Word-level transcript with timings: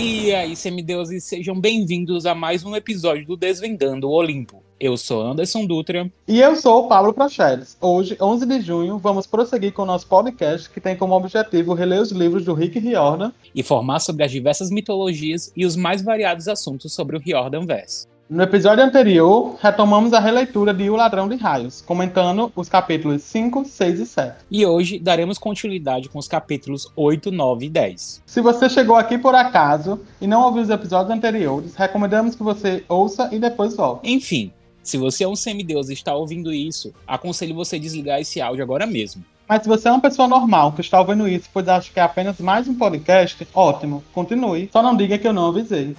E 0.00 0.32
aí, 0.32 0.54
semideuses, 0.54 1.24
sejam 1.24 1.60
bem-vindos 1.60 2.24
a 2.24 2.32
mais 2.32 2.64
um 2.64 2.76
episódio 2.76 3.26
do 3.26 3.36
Desvendando 3.36 4.08
o 4.08 4.12
Olimpo. 4.12 4.62
Eu 4.78 4.96
sou 4.96 5.20
Anderson 5.20 5.66
Dutra. 5.66 6.08
E 6.28 6.38
eu 6.38 6.54
sou 6.54 6.84
o 6.84 6.88
Pablo 6.88 7.12
Prachedes. 7.12 7.76
Hoje, 7.80 8.16
11 8.20 8.46
de 8.46 8.60
junho, 8.60 8.96
vamos 8.98 9.26
prosseguir 9.26 9.72
com 9.72 9.82
o 9.82 9.86
nosso 9.86 10.06
podcast 10.06 10.70
que 10.70 10.80
tem 10.80 10.94
como 10.94 11.16
objetivo 11.16 11.74
reler 11.74 12.00
os 12.00 12.12
livros 12.12 12.44
do 12.44 12.54
Rick 12.54 12.78
Riordan 12.78 13.32
e 13.52 13.60
formar 13.64 13.98
sobre 13.98 14.22
as 14.22 14.30
diversas 14.30 14.70
mitologias 14.70 15.52
e 15.56 15.66
os 15.66 15.74
mais 15.74 16.00
variados 16.00 16.46
assuntos 16.46 16.94
sobre 16.94 17.16
o 17.16 17.20
Riordan 17.20 17.66
Verse. 17.66 18.06
No 18.30 18.42
episódio 18.42 18.84
anterior, 18.84 19.56
retomamos 19.58 20.12
a 20.12 20.20
releitura 20.20 20.74
de 20.74 20.90
O 20.90 20.96
Ladrão 20.96 21.26
de 21.30 21.36
Raios, 21.36 21.80
comentando 21.80 22.52
os 22.54 22.68
capítulos 22.68 23.22
5, 23.22 23.64
6 23.64 24.00
e 24.00 24.04
7. 24.04 24.36
E 24.50 24.66
hoje 24.66 24.98
daremos 24.98 25.38
continuidade 25.38 26.10
com 26.10 26.18
os 26.18 26.28
capítulos 26.28 26.92
8, 26.94 27.30
9 27.30 27.64
e 27.64 27.70
10. 27.70 28.22
Se 28.26 28.42
você 28.42 28.68
chegou 28.68 28.96
aqui 28.96 29.16
por 29.16 29.34
acaso 29.34 29.98
e 30.20 30.26
não 30.26 30.42
ouviu 30.42 30.60
os 30.62 30.68
episódios 30.68 31.10
anteriores, 31.10 31.74
recomendamos 31.74 32.34
que 32.34 32.42
você 32.42 32.84
ouça 32.86 33.30
e 33.32 33.38
depois 33.38 33.74
volte. 33.74 34.12
Enfim, 34.12 34.52
se 34.82 34.98
você 34.98 35.24
é 35.24 35.28
um 35.28 35.34
semideus 35.34 35.88
e 35.88 35.94
está 35.94 36.14
ouvindo 36.14 36.52
isso, 36.52 36.92
aconselho 37.06 37.54
você 37.54 37.78
desligar 37.78 38.20
esse 38.20 38.42
áudio 38.42 38.62
agora 38.62 38.86
mesmo. 38.86 39.24
Mas 39.48 39.62
se 39.62 39.68
você 39.70 39.88
é 39.88 39.90
uma 39.90 40.02
pessoa 40.02 40.28
normal 40.28 40.72
que 40.72 40.82
está 40.82 41.00
ouvindo 41.00 41.26
isso, 41.26 41.48
pois 41.50 41.66
acha 41.66 41.90
que 41.90 41.98
é 41.98 42.02
apenas 42.02 42.38
mais 42.40 42.68
um 42.68 42.74
podcast, 42.74 43.48
ótimo, 43.54 44.04
continue. 44.12 44.68
Só 44.70 44.82
não 44.82 44.94
diga 44.94 45.16
que 45.16 45.26
eu 45.26 45.32
não 45.32 45.48
avisei. 45.48 45.96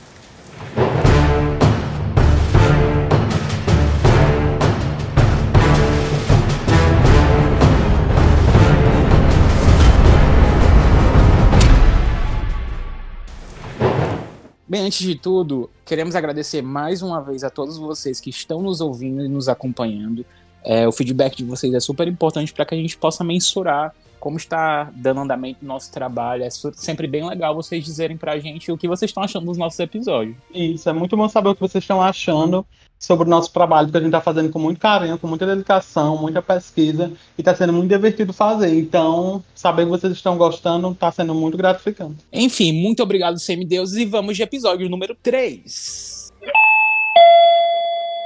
Bem, 14.70 14.82
antes 14.82 15.00
de 15.00 15.16
tudo, 15.16 15.68
queremos 15.84 16.16
agradecer 16.16 16.62
mais 16.62 17.02
uma 17.02 17.20
vez 17.24 17.44
a 17.44 17.50
todos 17.50 17.76
vocês 17.76 18.20
que 18.20 18.30
estão 18.30 18.62
nos 18.62 18.82
ouvindo 18.82 19.26
e 19.26 19.28
nos 19.28 19.50
acompanhando. 19.50 20.24
É, 20.64 20.88
o 20.88 20.92
feedback 20.92 21.38
de 21.38 21.44
vocês 21.44 21.74
é 21.74 21.80
super 21.80 22.08
importante 22.08 22.54
para 22.54 22.64
que 22.66 22.76
a 22.76 22.78
gente 22.78 22.96
possa 22.96 23.24
mensurar 23.24 23.96
como 24.20 24.38
está 24.38 24.92
dando 24.94 25.22
andamento 25.22 25.60
no 25.62 25.68
nosso 25.68 25.92
trabalho. 25.92 26.44
É 26.44 26.50
sempre 26.50 27.08
bem 27.08 27.28
legal 27.28 27.56
vocês 27.56 27.84
dizerem 27.84 28.18
para 28.18 28.34
a 28.34 28.40
gente 28.40 28.72
o 28.72 28.78
que 28.78 28.88
vocês 28.88 29.10
estão 29.10 29.24
achando 29.24 29.46
dos 29.46 29.58
nossos 29.58 29.80
episódios. 29.80 30.36
Isso, 30.54 30.90
é 30.90 30.94
muito 30.94 31.16
bom 31.16 31.28
saber 31.30 31.50
o 31.50 31.56
que 31.56 31.62
vocês 31.62 31.84
estão 31.84 32.02
achando 32.02 32.66
sobre 33.00 33.26
o 33.26 33.30
nosso 33.30 33.52
trabalho, 33.54 33.90
que 33.90 33.96
a 33.96 34.00
gente 34.02 34.10
está 34.10 34.20
fazendo 34.20 34.52
com 34.52 34.60
muito 34.60 34.80
carinho, 34.80 35.18
com 35.18 35.26
muita 35.26 35.46
dedicação, 35.46 36.18
muita 36.18 36.42
pesquisa, 36.42 37.12
e 37.38 37.42
está 37.42 37.56
sendo 37.56 37.72
muito 37.72 37.90
divertido 37.90 38.34
fazer. 38.34 38.78
Então, 38.78 39.44
saber 39.56 39.86
que 39.86 39.90
vocês 39.90 40.12
estão 40.12 40.38
gostando 40.38 40.92
está 40.92 41.10
sendo 41.10 41.34
muito 41.34 41.58
gratificante. 41.58 42.26
Enfim, 42.32 42.74
muito 42.74 43.02
obrigado, 43.02 43.40
semideuses, 43.40 43.96
e 43.96 44.06
vamos 44.06 44.36
de 44.36 44.44
episódio 44.44 44.90
número 44.90 45.16
3. 45.16 46.30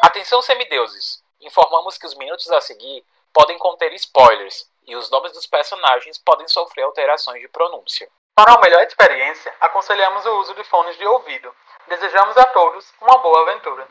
Atenção, 0.02 0.41
semideuses! 0.41 1.21
Informamos 1.39 1.97
que 1.97 2.08
os 2.08 2.17
minutos 2.17 2.49
a 2.49 2.59
seguir 2.59 3.03
podem 3.31 3.58
conter 3.58 3.94
spoilers, 3.94 4.66
e 4.88 4.95
os 4.95 5.09
nomes 5.09 5.31
dos 5.34 5.48
personagens 5.48 6.17
podem 6.17 6.48
sofrer 6.48 6.84
alterações 6.84 7.42
de 7.42 7.48
pronúncia. 7.48 8.08
Para 8.36 8.53
uma 8.53 8.62
melhor 8.62 8.81
experiência, 8.84 9.53
aconselhamos 9.62 10.26
o 10.26 10.39
uso 10.39 10.56
de 10.56 10.64
fones 10.64 10.98
de 10.98 11.06
ouvido. 11.06 11.50
Desejamos 11.88 12.36
a 12.38 12.45
todos 12.45 12.86
uma 13.02 13.17
boa 13.20 13.42
aventura. 13.42 13.88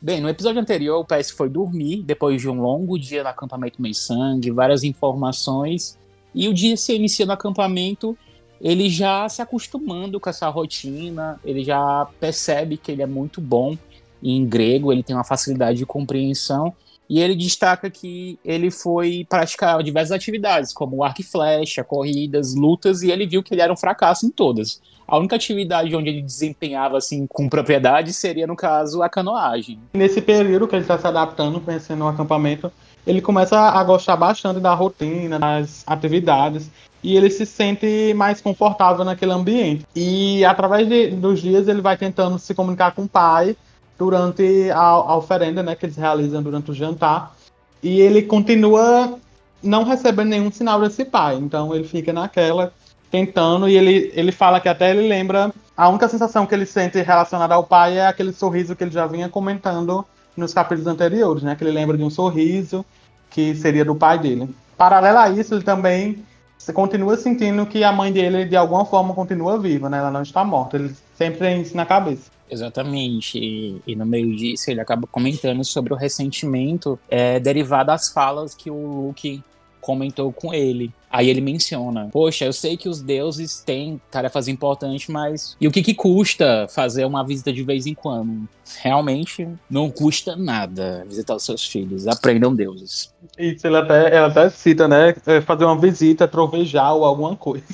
Bem, 0.00 0.20
no 0.20 0.28
episódio 0.28 0.60
anterior, 0.60 1.00
o 1.00 1.04
PS 1.04 1.30
foi 1.30 1.48
dormir 1.48 2.02
depois 2.02 2.40
de 2.40 2.48
um 2.48 2.60
longo 2.60 2.98
dia 2.98 3.22
no 3.22 3.28
acampamento 3.30 3.80
Meio 3.80 3.94
Sangue, 3.94 4.50
várias 4.50 4.84
informações. 4.84 5.98
E 6.34 6.46
o 6.46 6.54
dia 6.54 6.76
se 6.76 6.94
inicia 6.94 7.24
no 7.24 7.32
acampamento, 7.32 8.16
ele 8.60 8.88
já 8.90 9.28
se 9.28 9.40
acostumando 9.40 10.20
com 10.20 10.28
essa 10.28 10.48
rotina, 10.48 11.40
ele 11.44 11.64
já 11.64 12.06
percebe 12.20 12.76
que 12.76 12.92
ele 12.92 13.02
é 13.02 13.06
muito 13.06 13.40
bom 13.40 13.76
em 14.22 14.46
grego, 14.46 14.92
ele 14.92 15.02
tem 15.02 15.16
uma 15.16 15.24
facilidade 15.24 15.78
de 15.78 15.86
compreensão. 15.86 16.74
E 17.08 17.20
ele 17.20 17.34
destaca 17.34 17.90
que 17.90 18.38
ele 18.44 18.70
foi 18.70 19.26
praticar 19.28 19.82
diversas 19.82 20.12
atividades, 20.12 20.72
como 20.72 21.04
arco 21.04 21.20
e 21.20 21.24
flecha, 21.24 21.84
corridas, 21.84 22.54
lutas, 22.54 23.02
e 23.02 23.10
ele 23.10 23.26
viu 23.26 23.42
que 23.42 23.54
ele 23.54 23.60
era 23.60 23.72
um 23.72 23.76
fracasso 23.76 24.26
em 24.26 24.30
todas. 24.30 24.80
A 25.06 25.18
única 25.18 25.36
atividade 25.36 25.94
onde 25.94 26.08
ele 26.08 26.22
desempenhava 26.22 26.96
assim 26.96 27.26
com 27.26 27.48
propriedade 27.48 28.12
seria, 28.12 28.46
no 28.46 28.56
caso, 28.56 29.02
a 29.02 29.08
canoagem. 29.08 29.78
Nesse 29.92 30.22
período 30.22 30.66
que 30.66 30.74
ele 30.74 30.82
está 30.82 30.98
se 30.98 31.06
adaptando, 31.06 31.60
conhecendo 31.60 32.04
o 32.04 32.08
acampamento, 32.08 32.72
ele 33.06 33.20
começa 33.20 33.58
a 33.58 33.84
gostar 33.84 34.16
bastante 34.16 34.60
da 34.60 34.72
rotina, 34.72 35.38
das 35.38 35.84
atividades, 35.86 36.70
e 37.02 37.16
ele 37.16 37.28
se 37.28 37.44
sente 37.44 38.14
mais 38.14 38.40
confortável 38.40 39.04
naquele 39.04 39.32
ambiente. 39.32 39.86
E 39.94 40.42
através 40.42 40.88
de, 40.88 41.08
dos 41.10 41.42
dias 41.42 41.68
ele 41.68 41.82
vai 41.82 41.98
tentando 41.98 42.38
se 42.38 42.54
comunicar 42.54 42.92
com 42.92 43.02
o 43.02 43.08
pai 43.08 43.54
durante 43.98 44.70
a, 44.70 44.80
a 44.80 45.16
oferenda 45.16 45.62
né, 45.62 45.74
que 45.74 45.86
eles 45.86 45.96
realizam 45.96 46.42
durante 46.42 46.70
o 46.70 46.74
jantar. 46.74 47.34
E 47.82 48.00
ele 48.00 48.22
continua 48.22 49.18
não 49.62 49.84
recebendo 49.84 50.28
nenhum 50.28 50.50
sinal 50.50 50.80
desse 50.80 51.04
pai. 51.04 51.36
Então 51.36 51.74
ele 51.74 51.84
fica 51.84 52.12
naquela 52.12 52.72
tentando, 53.10 53.68
e 53.68 53.76
ele, 53.76 54.10
ele 54.14 54.32
fala 54.32 54.60
que 54.60 54.68
até 54.68 54.90
ele 54.90 55.08
lembra. 55.08 55.52
A 55.76 55.88
única 55.88 56.08
sensação 56.08 56.46
que 56.46 56.54
ele 56.54 56.66
sente 56.66 57.00
relacionada 57.00 57.54
ao 57.54 57.62
pai 57.62 57.98
é 57.98 58.06
aquele 58.06 58.32
sorriso 58.32 58.74
que 58.74 58.82
ele 58.82 58.90
já 58.90 59.06
vinha 59.06 59.28
comentando 59.28 60.04
nos 60.36 60.52
capítulos 60.52 60.86
anteriores, 60.86 61.42
né? 61.42 61.54
Que 61.54 61.62
ele 61.62 61.70
lembra 61.70 61.96
de 61.96 62.02
um 62.02 62.10
sorriso 62.10 62.84
que 63.30 63.54
seria 63.54 63.84
do 63.84 63.94
pai 63.94 64.18
dele. 64.18 64.52
Paralelo 64.76 65.18
a 65.18 65.30
isso, 65.30 65.54
ele 65.54 65.62
também 65.62 66.24
continua 66.72 67.16
sentindo 67.16 67.66
que 67.66 67.84
a 67.84 67.92
mãe 67.92 68.12
dele, 68.12 68.46
de 68.46 68.56
alguma 68.56 68.84
forma, 68.84 69.14
continua 69.14 69.58
viva, 69.58 69.88
né? 69.88 69.98
Ela 69.98 70.10
não 70.10 70.22
está 70.22 70.44
morta. 70.44 70.76
Ele 70.76 70.94
sempre 71.14 71.38
tem 71.38 71.62
isso 71.62 71.76
na 71.76 71.86
cabeça. 71.86 72.30
Exatamente. 72.50 73.38
E, 73.38 73.82
e, 73.86 73.96
no 73.96 74.06
meio 74.06 74.34
disso 74.36 74.70
ele 74.70 74.80
acaba 74.80 75.06
comentando 75.06 75.64
sobre 75.64 75.92
o 75.92 75.96
ressentimento 75.96 76.98
é, 77.08 77.40
derivado 77.40 77.86
das 77.86 78.10
falas 78.10 78.54
que 78.54 78.70
o 78.70 79.06
Luke 79.06 79.42
comentou 79.84 80.32
com 80.32 80.54
ele. 80.54 80.90
Aí 81.10 81.28
ele 81.28 81.40
menciona: 81.40 82.08
Poxa, 82.10 82.44
eu 82.46 82.52
sei 82.52 82.76
que 82.76 82.88
os 82.88 83.02
deuses 83.02 83.60
têm 83.60 84.00
tarefas 84.10 84.48
importantes, 84.48 85.08
mas. 85.08 85.56
E 85.60 85.68
o 85.68 85.70
que, 85.70 85.82
que 85.82 85.94
custa 85.94 86.66
fazer 86.68 87.04
uma 87.04 87.24
visita 87.24 87.52
de 87.52 87.62
vez 87.62 87.86
em 87.86 87.94
quando? 87.94 88.48
Realmente 88.80 89.46
não 89.68 89.90
custa 89.90 90.34
nada 90.34 91.04
visitar 91.06 91.36
os 91.36 91.44
seus 91.44 91.66
filhos. 91.66 92.08
Aprendam 92.08 92.54
deuses. 92.54 93.12
Isso, 93.38 93.66
ele 93.66 93.76
até, 93.76 94.16
ela 94.16 94.28
até 94.28 94.48
cita, 94.48 94.88
né? 94.88 95.14
É, 95.26 95.40
fazer 95.40 95.64
uma 95.64 95.78
visita, 95.78 96.26
trovejar 96.26 96.94
ou 96.94 97.04
alguma 97.04 97.36
coisa. 97.36 97.64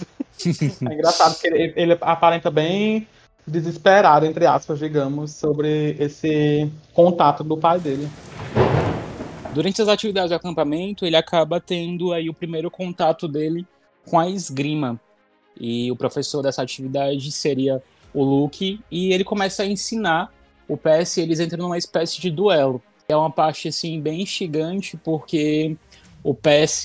é 0.45 0.95
engraçado 0.95 1.39
que 1.39 1.47
ele, 1.47 1.73
ele 1.77 1.99
aparenta 2.01 2.51
bem 2.51 3.07
desesperado, 3.47 4.27
entre 4.27 4.47
aspas, 4.47 4.79
digamos, 4.79 5.33
sobre 5.33 5.97
esse 5.99 6.71
contato 6.93 7.43
do 7.43 7.57
pai 7.57 7.79
dele. 7.81 8.09
Durante 9.55 9.83
as 9.83 9.89
atividades 9.89 10.31
de 10.31 10.35
acampamento, 10.35 11.05
ele 11.05 11.17
acaba 11.17 11.61
tendo 11.61 12.13
aí 12.13 12.29
o 12.29 12.35
primeiro 12.35 12.71
contato 12.71 13.27
dele 13.27 13.67
com 14.09 14.19
a 14.19 14.29
esgrima. 14.29 15.01
E 15.59 15.91
o 15.91 15.97
professor 15.97 16.43
dessa 16.43 16.63
atividade 16.63 17.31
seria 17.33 17.83
o 18.15 18.25
Luke, 18.25 18.81
e 18.91 19.13
ele 19.13 19.25
começa 19.25 19.63
a 19.63 19.67
ensinar 19.67 20.33
o 20.69 20.77
PS, 20.77 21.19
eles 21.19 21.41
entram 21.41 21.65
numa 21.65 21.79
espécie 21.79 22.21
de 22.21 22.31
duelo. 22.31 22.81
É 23.09 23.17
uma 23.17 23.31
parte 23.31 23.69
assim 23.69 24.01
bem 24.01 24.23
instigante 24.23 24.97
porque 24.97 25.77
o 26.23 26.33
PS 26.33 26.85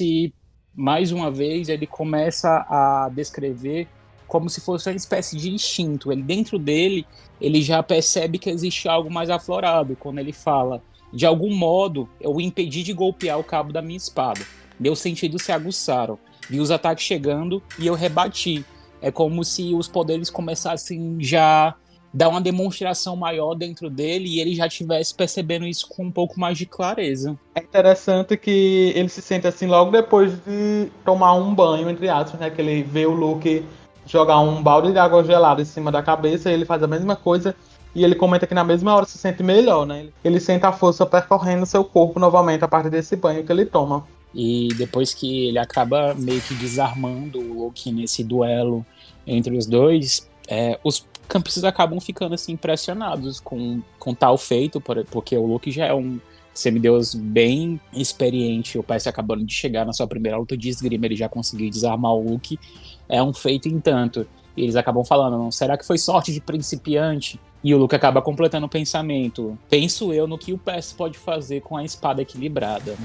mais 0.73 1.11
uma 1.11 1.29
vez 1.29 1.69
ele 1.69 1.85
começa 1.85 2.65
a 2.67 3.09
descrever 3.13 3.87
como 4.27 4.49
se 4.49 4.61
fosse 4.61 4.89
uma 4.89 4.95
espécie 4.95 5.37
de 5.37 5.51
instinto. 5.51 6.11
Ele 6.11 6.21
dentro 6.21 6.57
dele, 6.59 7.05
ele 7.39 7.61
já 7.61 7.81
percebe 7.83 8.37
que 8.37 8.49
existe 8.49 8.87
algo 8.87 9.11
mais 9.11 9.29
aflorado 9.29 9.95
quando 9.95 10.19
ele 10.19 10.33
fala 10.33 10.81
de 11.15 11.25
algum 11.25 11.55
modo, 11.55 12.09
eu 12.19 12.35
o 12.35 12.41
impedi 12.41 12.83
de 12.83 12.91
golpear 12.91 13.39
o 13.39 13.43
cabo 13.43 13.71
da 13.71 13.81
minha 13.81 13.95
espada. 13.95 14.41
Meus 14.77 14.99
sentidos 14.99 15.43
se 15.43 15.51
aguçaram. 15.51 16.19
Vi 16.49 16.59
os 16.59 16.71
ataques 16.71 17.05
chegando 17.05 17.63
e 17.79 17.87
eu 17.87 17.93
rebati. 17.93 18.65
É 19.01 19.09
como 19.09 19.43
se 19.43 19.73
os 19.73 19.87
poderes 19.87 20.29
começassem 20.29 21.15
já 21.19 21.73
dar 22.13 22.27
uma 22.27 22.41
demonstração 22.41 23.15
maior 23.15 23.55
dentro 23.55 23.89
dele 23.89 24.27
e 24.27 24.39
ele 24.41 24.55
já 24.55 24.67
estivesse 24.67 25.15
percebendo 25.15 25.65
isso 25.65 25.87
com 25.87 26.05
um 26.05 26.11
pouco 26.11 26.37
mais 26.37 26.57
de 26.57 26.65
clareza. 26.65 27.37
É 27.55 27.61
interessante 27.61 28.35
que 28.35 28.91
ele 28.95 29.07
se 29.07 29.21
sente 29.21 29.47
assim 29.47 29.67
logo 29.67 29.91
depois 29.91 30.33
de 30.45 30.89
tomar 31.05 31.33
um 31.33 31.55
banho, 31.55 31.89
entre 31.89 32.09
aspas, 32.09 32.39
né? 32.39 32.49
Que 32.49 32.61
ele 32.61 32.83
vê 32.83 33.05
o 33.05 33.11
Luke 33.11 33.63
jogar 34.05 34.39
um 34.39 34.61
balde 34.61 34.91
de 34.91 34.99
água 34.99 35.23
gelada 35.23 35.61
em 35.61 35.65
cima 35.65 35.91
da 35.91 36.01
cabeça 36.01 36.51
ele 36.51 36.65
faz 36.65 36.81
a 36.83 36.87
mesma 36.87 37.15
coisa 37.15 37.55
e 37.95 38.03
ele 38.03 38.15
comenta 38.15 38.45
que 38.45 38.53
na 38.53 38.63
mesma 38.63 38.93
hora 38.93 39.05
se 39.05 39.17
sente 39.17 39.41
melhor, 39.41 39.85
né? 39.85 40.07
Ele 40.23 40.39
sente 40.39 40.65
a 40.65 40.71
força 40.71 41.05
percorrendo 41.05 41.65
seu 41.65 41.83
corpo 41.83 42.19
novamente 42.19 42.63
a 42.63 42.67
partir 42.67 42.89
desse 42.89 43.15
banho 43.15 43.43
que 43.43 43.51
ele 43.51 43.65
toma. 43.65 44.05
E 44.33 44.67
depois 44.75 45.13
que 45.13 45.47
ele 45.47 45.57
acaba 45.57 46.13
meio 46.13 46.41
que 46.41 46.53
desarmando 46.55 47.39
o 47.39 47.63
Loki 47.63 47.93
nesse 47.93 48.21
duelo 48.21 48.85
entre 49.25 49.57
os 49.57 49.65
dois, 49.65 50.29
é, 50.49 50.77
os 50.83 51.07
campistas 51.25 51.63
acabam 51.63 51.99
ficando 52.01 52.35
assim 52.35 52.51
impressionados 52.51 53.39
com, 53.39 53.81
com 53.97 54.13
tal 54.13 54.37
feito, 54.37 54.81
porque 54.81 55.37
o 55.37 55.45
Loki 55.45 55.71
já 55.71 55.85
é 55.85 55.93
um 55.93 56.19
semideus 56.53 57.13
bem 57.13 57.79
experiente. 57.93 58.77
O 58.77 58.83
Percy 58.83 59.09
acabando 59.09 59.45
de 59.45 59.53
chegar 59.53 59.85
na 59.85 59.93
sua 59.93 60.07
primeira 60.07 60.37
luta 60.37 60.57
de 60.57 60.69
esgrima, 60.69 61.05
ele 61.05 61.15
já 61.15 61.29
conseguiu 61.29 61.69
desarmar 61.69 62.13
o 62.13 62.29
Luke. 62.29 62.59
É 63.07 63.21
um 63.21 63.33
feito 63.33 63.67
em 63.67 63.79
tanto. 63.79 64.27
E 64.55 64.63
eles 64.63 64.75
acabam 64.75 65.03
falando, 65.03 65.37
não, 65.37 65.51
será 65.51 65.77
que 65.77 65.85
foi 65.85 65.97
sorte 65.97 66.31
de 66.31 66.39
principiante? 66.39 67.39
E 67.63 67.73
o 67.73 67.77
Luke 67.77 67.95
acaba 67.95 68.21
completando 68.21 68.67
o 68.67 68.69
pensamento. 68.69 69.57
Penso 69.69 70.13
eu 70.13 70.27
no 70.27 70.37
que 70.37 70.53
o 70.53 70.57
PS 70.57 70.93
pode 70.93 71.17
fazer 71.17 71.61
com 71.61 71.75
a 71.75 71.83
espada 71.83 72.21
equilibrada. 72.21 72.95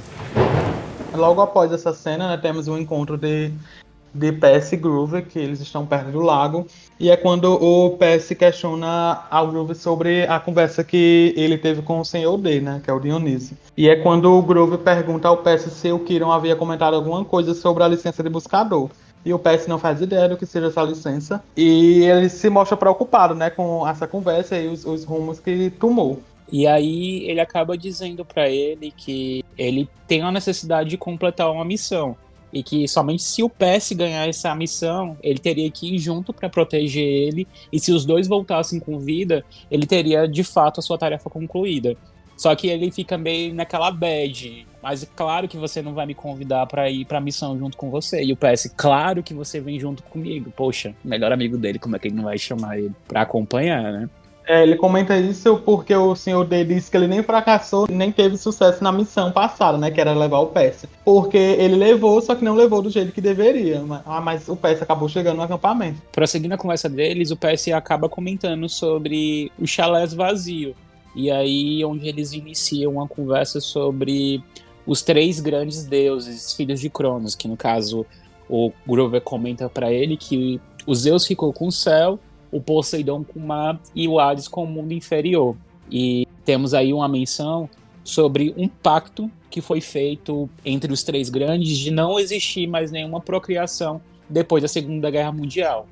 Logo 1.15 1.41
após 1.41 1.73
essa 1.73 1.93
cena, 1.93 2.29
né, 2.29 2.37
temos 2.37 2.69
um 2.69 2.79
encontro 2.79 3.17
de, 3.17 3.51
de 4.15 4.33
PS 4.33 4.73
e 4.73 4.77
Groove, 4.77 5.23
que 5.23 5.39
eles 5.39 5.61
estão 5.61 5.85
perto 5.85 6.11
do 6.11 6.21
lago. 6.21 6.67
E 7.01 7.11
é 7.11 7.17
quando 7.17 7.53
o 7.55 7.97
PS 7.97 8.29
questiona 8.39 9.25
ao 9.29 9.49
Groove 9.49 9.75
sobre 9.75 10.25
a 10.25 10.39
conversa 10.39 10.85
que 10.85 11.35
ele 11.37 11.59
teve 11.59 11.83
com 11.83 11.99
o 11.99 12.05
senhor 12.05 12.37
D, 12.37 12.61
né, 12.61 12.81
que 12.85 12.91
é 12.91 12.93
o 12.93 13.01
Dionísio. 13.01 13.57
E 13.77 13.89
é 13.89 13.97
quando 13.97 14.31
o 14.31 14.43
Groove 14.43 14.79
pergunta 14.79 15.27
ao 15.27 15.39
PS 15.39 15.73
se 15.73 15.91
o 15.91 15.99
Kiron 15.99 16.31
havia 16.31 16.55
comentado 16.55 16.95
alguma 16.95 17.25
coisa 17.25 17.55
sobre 17.55 17.83
a 17.83 17.89
licença 17.89 18.23
de 18.23 18.29
buscador. 18.29 18.89
E 19.25 19.33
o 19.35 19.39
PS 19.39 19.67
não 19.67 19.79
faz 19.79 20.01
ideia 20.01 20.29
do 20.29 20.37
que 20.37 20.47
seja 20.47 20.69
essa 20.69 20.83
licença. 20.83 21.43
E 21.57 22.05
ele 22.05 22.29
se 22.29 22.49
mostra 22.49 22.77
preocupado, 22.77 23.35
né, 23.35 23.51
com 23.51 23.87
essa 23.87 24.07
conversa 24.07 24.57
e 24.59 24.69
os, 24.69 24.85
os 24.85 25.05
rumos 25.05 25.39
que 25.39 25.71
tomou. 25.79 26.23
E 26.53 26.67
aí 26.67 27.25
ele 27.31 27.41
acaba 27.41 27.79
dizendo 27.79 28.25
para 28.25 28.49
ele 28.49 28.93
que 28.97 29.45
ele 29.57 29.89
tem 30.09 30.23
a 30.23 30.33
necessidade 30.33 30.91
de 30.91 30.97
completar 30.97 31.51
uma 31.51 31.65
missão 31.65 32.17
e 32.53 32.63
que 32.63 32.89
somente 32.89 33.23
se 33.23 33.43
o 33.43 33.49
PS 33.49 33.93
ganhar 33.93 34.29
essa 34.29 34.53
missão, 34.55 35.17
ele 35.23 35.39
teria 35.39 35.71
que 35.71 35.95
ir 35.95 35.99
junto 35.99 36.33
para 36.33 36.49
proteger 36.49 37.05
ele 37.05 37.47
e 37.73 37.79
se 37.79 37.93
os 37.93 38.05
dois 38.05 38.27
voltassem 38.27 38.81
com 38.81 38.99
vida, 38.99 39.45
ele 39.71 39.87
teria 39.87 40.27
de 40.27 40.43
fato 40.43 40.81
a 40.81 40.83
sua 40.83 40.99
tarefa 40.99 41.31
concluída. 41.31 41.97
Só 42.37 42.55
que 42.55 42.69
ele 42.69 42.91
fica 42.91 43.17
meio 43.17 43.55
naquela 43.55 43.91
bad. 43.91 44.67
Mas 44.83 45.09
claro 45.15 45.47
que 45.47 45.57
você 45.57 45.83
não 45.83 45.93
vai 45.93 46.07
me 46.07 46.15
convidar 46.15 46.67
para 46.67 46.89
ir 46.91 47.05
pra 47.05 47.21
missão 47.21 47.59
junto 47.59 47.77
com 47.77 47.91
você. 47.91 48.23
E 48.23 48.33
o 48.33 48.37
PS, 48.37 48.73
claro 48.77 49.23
que 49.23 49.35
você 49.35 49.61
vem 49.61 49.79
junto 49.79 50.03
comigo. 50.03 50.51
Poxa, 50.57 50.95
melhor 51.05 51.33
amigo 51.33 51.59
dele, 51.59 51.79
como 51.79 51.97
é 51.97 51.99
que 51.99 52.09
ele 52.09 52.17
não 52.17 52.25
vai 52.25 52.39
chamar 52.39 52.79
ele 52.79 52.93
pra 53.07 53.23
acompanhar, 53.23 53.93
né? 53.93 54.09
É, 54.51 54.65
ele 54.65 54.75
comenta 54.75 55.17
isso 55.17 55.59
porque 55.59 55.95
o 55.95 56.17
senhor 56.17 56.45
D 56.45 56.65
disse 56.65 56.91
que 56.91 56.97
ele 56.97 57.07
nem 57.07 57.23
fracassou, 57.23 57.87
nem 57.89 58.11
teve 58.11 58.37
sucesso 58.37 58.83
na 58.83 58.91
missão 58.91 59.31
passada, 59.31 59.79
né? 59.79 59.93
Que 59.93 60.01
era 60.01 60.13
levar 60.13 60.41
o 60.41 60.49
PS. 60.49 60.87
Porque 61.05 61.39
ele 61.39 61.77
levou, 61.77 62.21
só 62.21 62.35
que 62.35 62.45
não 62.45 62.57
levou 62.57 62.83
do 62.83 62.91
jeito 62.91 63.13
que 63.13 63.21
deveria. 63.21 63.81
Ah, 64.05 64.21
mas 64.21 64.49
o 64.49 64.57
PS 64.57 64.83
acabou 64.83 65.09
chegando 65.09 65.37
no 65.37 65.43
acampamento. 65.43 66.03
Prosseguindo 66.11 66.55
a 66.55 66.59
conversa 66.59 66.89
deles, 66.89 67.31
o 67.31 67.37
PS 67.37 67.69
acaba 67.69 68.09
comentando 68.09 68.69
sobre 68.69 69.53
o 69.57 69.69
chalés 69.69 70.13
vazio. 70.13 70.75
E 71.15 71.31
aí, 71.31 71.85
onde 71.85 72.09
eles 72.09 72.33
iniciam 72.33 72.95
uma 72.95 73.07
conversa 73.07 73.61
sobre 73.61 74.43
os 74.87 75.03
três 75.03 75.41
grandes 75.41 75.85
deuses, 75.85 76.53
filhos 76.53 76.81
de 76.81 76.91
Cronos, 76.91 77.35
que 77.35 77.49
no 77.49 77.57
caso 77.57 78.07
o 78.49 78.73
Grover 78.87 79.21
comenta 79.21 79.69
para 79.69 79.93
ele 79.93 80.17
que 80.17 80.61
o 80.87 80.95
Zeus 80.95 81.27
ficou 81.27 81.53
com 81.53 81.69
o 81.69 81.73
céu 81.73 82.19
o 82.53 82.61
Poseidon 82.61 83.25
com 83.25 83.39
o 83.39 83.47
mar 83.47 83.81
e 83.95 84.09
o 84.09 84.19
Hades 84.19 84.49
com 84.49 84.65
o 84.65 84.67
mundo 84.67 84.93
inferior. 84.93 85.57
E 85.91 86.27
temos 86.45 86.75
aí 86.75 86.93
uma 86.93 87.09
menção 87.09 87.69
sobre 88.03 88.55
um 88.57 88.69
pacto 88.69 89.31
que 89.51 89.61
foi 89.61 89.81
feito 89.81 90.49
entre 90.65 90.93
os 90.93 91.03
três 91.03 91.29
grandes 91.29 91.77
de 91.77 91.91
não 91.91 92.19
existir 92.19 92.67
mais 92.67 92.91
nenhuma 92.91 93.21
procriação 93.21 94.01
depois 94.29 94.63
da 94.63 94.69
Segunda 94.69 95.11
Guerra 95.11 95.33
Mundial. 95.33 95.87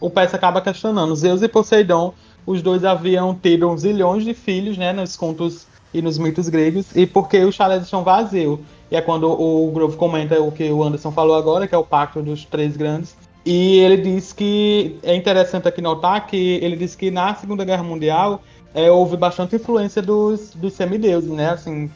O 0.00 0.10
Persa 0.10 0.36
acaba 0.36 0.60
questionando. 0.60 1.14
Zeus 1.14 1.42
e 1.42 1.48
Poseidon, 1.48 2.12
os 2.44 2.60
dois 2.60 2.84
haviam 2.84 3.34
tido 3.34 3.68
uns 3.68 3.82
zilhões 3.82 4.24
de 4.24 4.34
filhos, 4.34 4.76
né, 4.76 4.92
nos 4.92 5.16
contos 5.16 5.66
e 5.94 6.02
nos 6.02 6.18
mitos 6.18 6.48
gregos, 6.48 6.94
e 6.94 7.06
porque 7.06 7.38
os 7.38 7.54
chalés 7.54 7.84
estão 7.84 8.02
vazios. 8.02 8.58
E 8.90 8.96
é 8.96 9.00
quando 9.00 9.30
o 9.30 9.70
Grove 9.72 9.96
comenta 9.96 10.40
o 10.42 10.52
que 10.52 10.70
o 10.70 10.82
Anderson 10.82 11.12
falou 11.12 11.36
agora, 11.36 11.66
que 11.66 11.74
é 11.74 11.78
o 11.78 11.84
pacto 11.84 12.20
dos 12.20 12.44
três 12.44 12.76
grandes, 12.76 13.16
e 13.46 13.78
ele 13.78 13.98
diz 13.98 14.32
que 14.32 14.98
é 15.02 15.14
interessante 15.14 15.68
aqui 15.68 15.80
notar 15.80 16.26
que 16.26 16.58
ele 16.62 16.76
diz 16.76 16.94
que 16.94 17.10
na 17.10 17.34
Segunda 17.34 17.64
Guerra 17.64 17.82
Mundial 17.82 18.42
é, 18.74 18.90
houve 18.90 19.16
bastante 19.16 19.56
influência 19.56 20.02
dos, 20.02 20.50
dos 20.54 20.72
semideuses, 20.72 21.30
né? 21.30 21.50
Assim, 21.50 21.90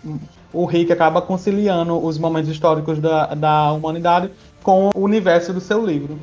o 0.52 0.64
Rick 0.64 0.92
acaba 0.92 1.20
conciliando 1.20 1.98
os 2.04 2.18
momentos 2.18 2.50
históricos 2.50 2.98
da, 2.98 3.34
da 3.34 3.72
humanidade 3.72 4.30
com 4.62 4.90
o 4.94 5.00
universo 5.00 5.52
do 5.52 5.60
seu 5.60 5.84
livro. 5.84 6.18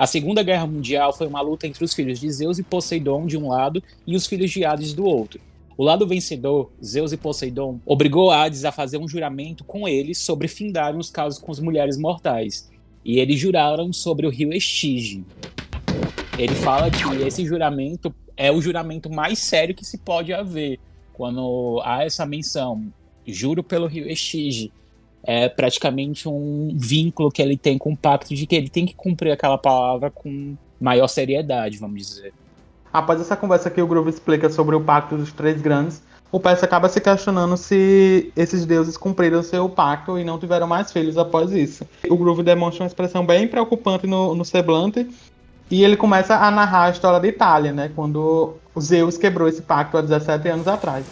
A 0.00 0.06
Segunda 0.06 0.42
Guerra 0.42 0.66
Mundial 0.66 1.12
foi 1.12 1.26
uma 1.26 1.42
luta 1.42 1.66
entre 1.66 1.84
os 1.84 1.92
filhos 1.92 2.18
de 2.18 2.32
Zeus 2.32 2.58
e 2.58 2.62
Poseidon 2.62 3.26
de 3.26 3.36
um 3.36 3.50
lado 3.50 3.82
e 4.06 4.16
os 4.16 4.26
filhos 4.26 4.50
de 4.50 4.64
Hades 4.64 4.94
do 4.94 5.04
outro. 5.04 5.38
O 5.76 5.84
lado 5.84 6.06
vencedor, 6.06 6.70
Zeus 6.82 7.12
e 7.12 7.18
Poseidon, 7.18 7.78
obrigou 7.84 8.30
Hades 8.30 8.64
a 8.64 8.72
fazer 8.72 8.96
um 8.96 9.06
juramento 9.06 9.62
com 9.62 9.86
eles 9.86 10.16
sobre 10.16 10.48
findar 10.48 10.96
os 10.96 11.10
casos 11.10 11.38
com 11.38 11.52
as 11.52 11.60
mulheres 11.60 11.98
mortais, 11.98 12.70
e 13.04 13.18
eles 13.18 13.38
juraram 13.38 13.92
sobre 13.92 14.26
o 14.26 14.30
rio 14.30 14.54
Estige. 14.54 15.22
Ele 16.38 16.54
fala 16.54 16.90
que 16.90 17.04
esse 17.22 17.44
juramento 17.44 18.10
é 18.38 18.50
o 18.50 18.62
juramento 18.62 19.10
mais 19.10 19.38
sério 19.38 19.74
que 19.74 19.84
se 19.84 19.98
pode 19.98 20.32
haver. 20.32 20.80
Quando 21.12 21.82
há 21.84 22.04
essa 22.04 22.24
menção, 22.24 22.90
juro 23.26 23.62
pelo 23.62 23.86
rio 23.86 24.10
Estige, 24.10 24.72
é 25.22 25.48
praticamente 25.48 26.28
um 26.28 26.72
vínculo 26.74 27.30
que 27.30 27.42
ele 27.42 27.56
tem 27.56 27.76
com 27.78 27.92
o 27.92 27.96
pacto 27.96 28.34
de 28.34 28.46
que 28.46 28.54
ele 28.54 28.68
tem 28.68 28.86
que 28.86 28.94
cumprir 28.94 29.32
aquela 29.32 29.58
palavra 29.58 30.10
com 30.10 30.56
maior 30.80 31.08
seriedade, 31.08 31.76
vamos 31.76 32.06
dizer. 32.06 32.32
Após 32.92 33.20
essa 33.20 33.36
conversa 33.36 33.70
que 33.70 33.80
o 33.80 33.86
Groove 33.86 34.10
explica 34.10 34.50
sobre 34.50 34.74
o 34.74 34.80
pacto 34.80 35.16
dos 35.16 35.32
três 35.32 35.60
grandes, 35.60 36.02
o 36.32 36.38
Percy 36.38 36.64
acaba 36.64 36.88
se 36.88 37.00
questionando 37.00 37.56
se 37.56 38.32
esses 38.36 38.64
deuses 38.64 38.96
cumpriram 38.96 39.42
seu 39.42 39.68
pacto 39.68 40.18
e 40.18 40.24
não 40.24 40.38
tiveram 40.38 40.66
mais 40.66 40.92
filhos 40.92 41.18
após 41.18 41.52
isso. 41.52 41.86
O 42.08 42.16
Groove 42.16 42.42
demonstra 42.42 42.84
uma 42.84 42.88
expressão 42.88 43.26
bem 43.26 43.48
preocupante 43.48 44.06
no, 44.06 44.34
no 44.34 44.44
semblante 44.44 45.08
e 45.70 45.84
ele 45.84 45.96
começa 45.96 46.36
a 46.36 46.50
narrar 46.50 46.86
a 46.86 46.90
história 46.90 47.20
da 47.20 47.28
Itália, 47.28 47.72
né, 47.72 47.90
quando 47.94 48.54
Zeus 48.78 49.16
quebrou 49.16 49.48
esse 49.48 49.62
pacto 49.62 49.96
há 49.96 50.02
17 50.02 50.48
anos 50.48 50.68
atrás. 50.68 51.04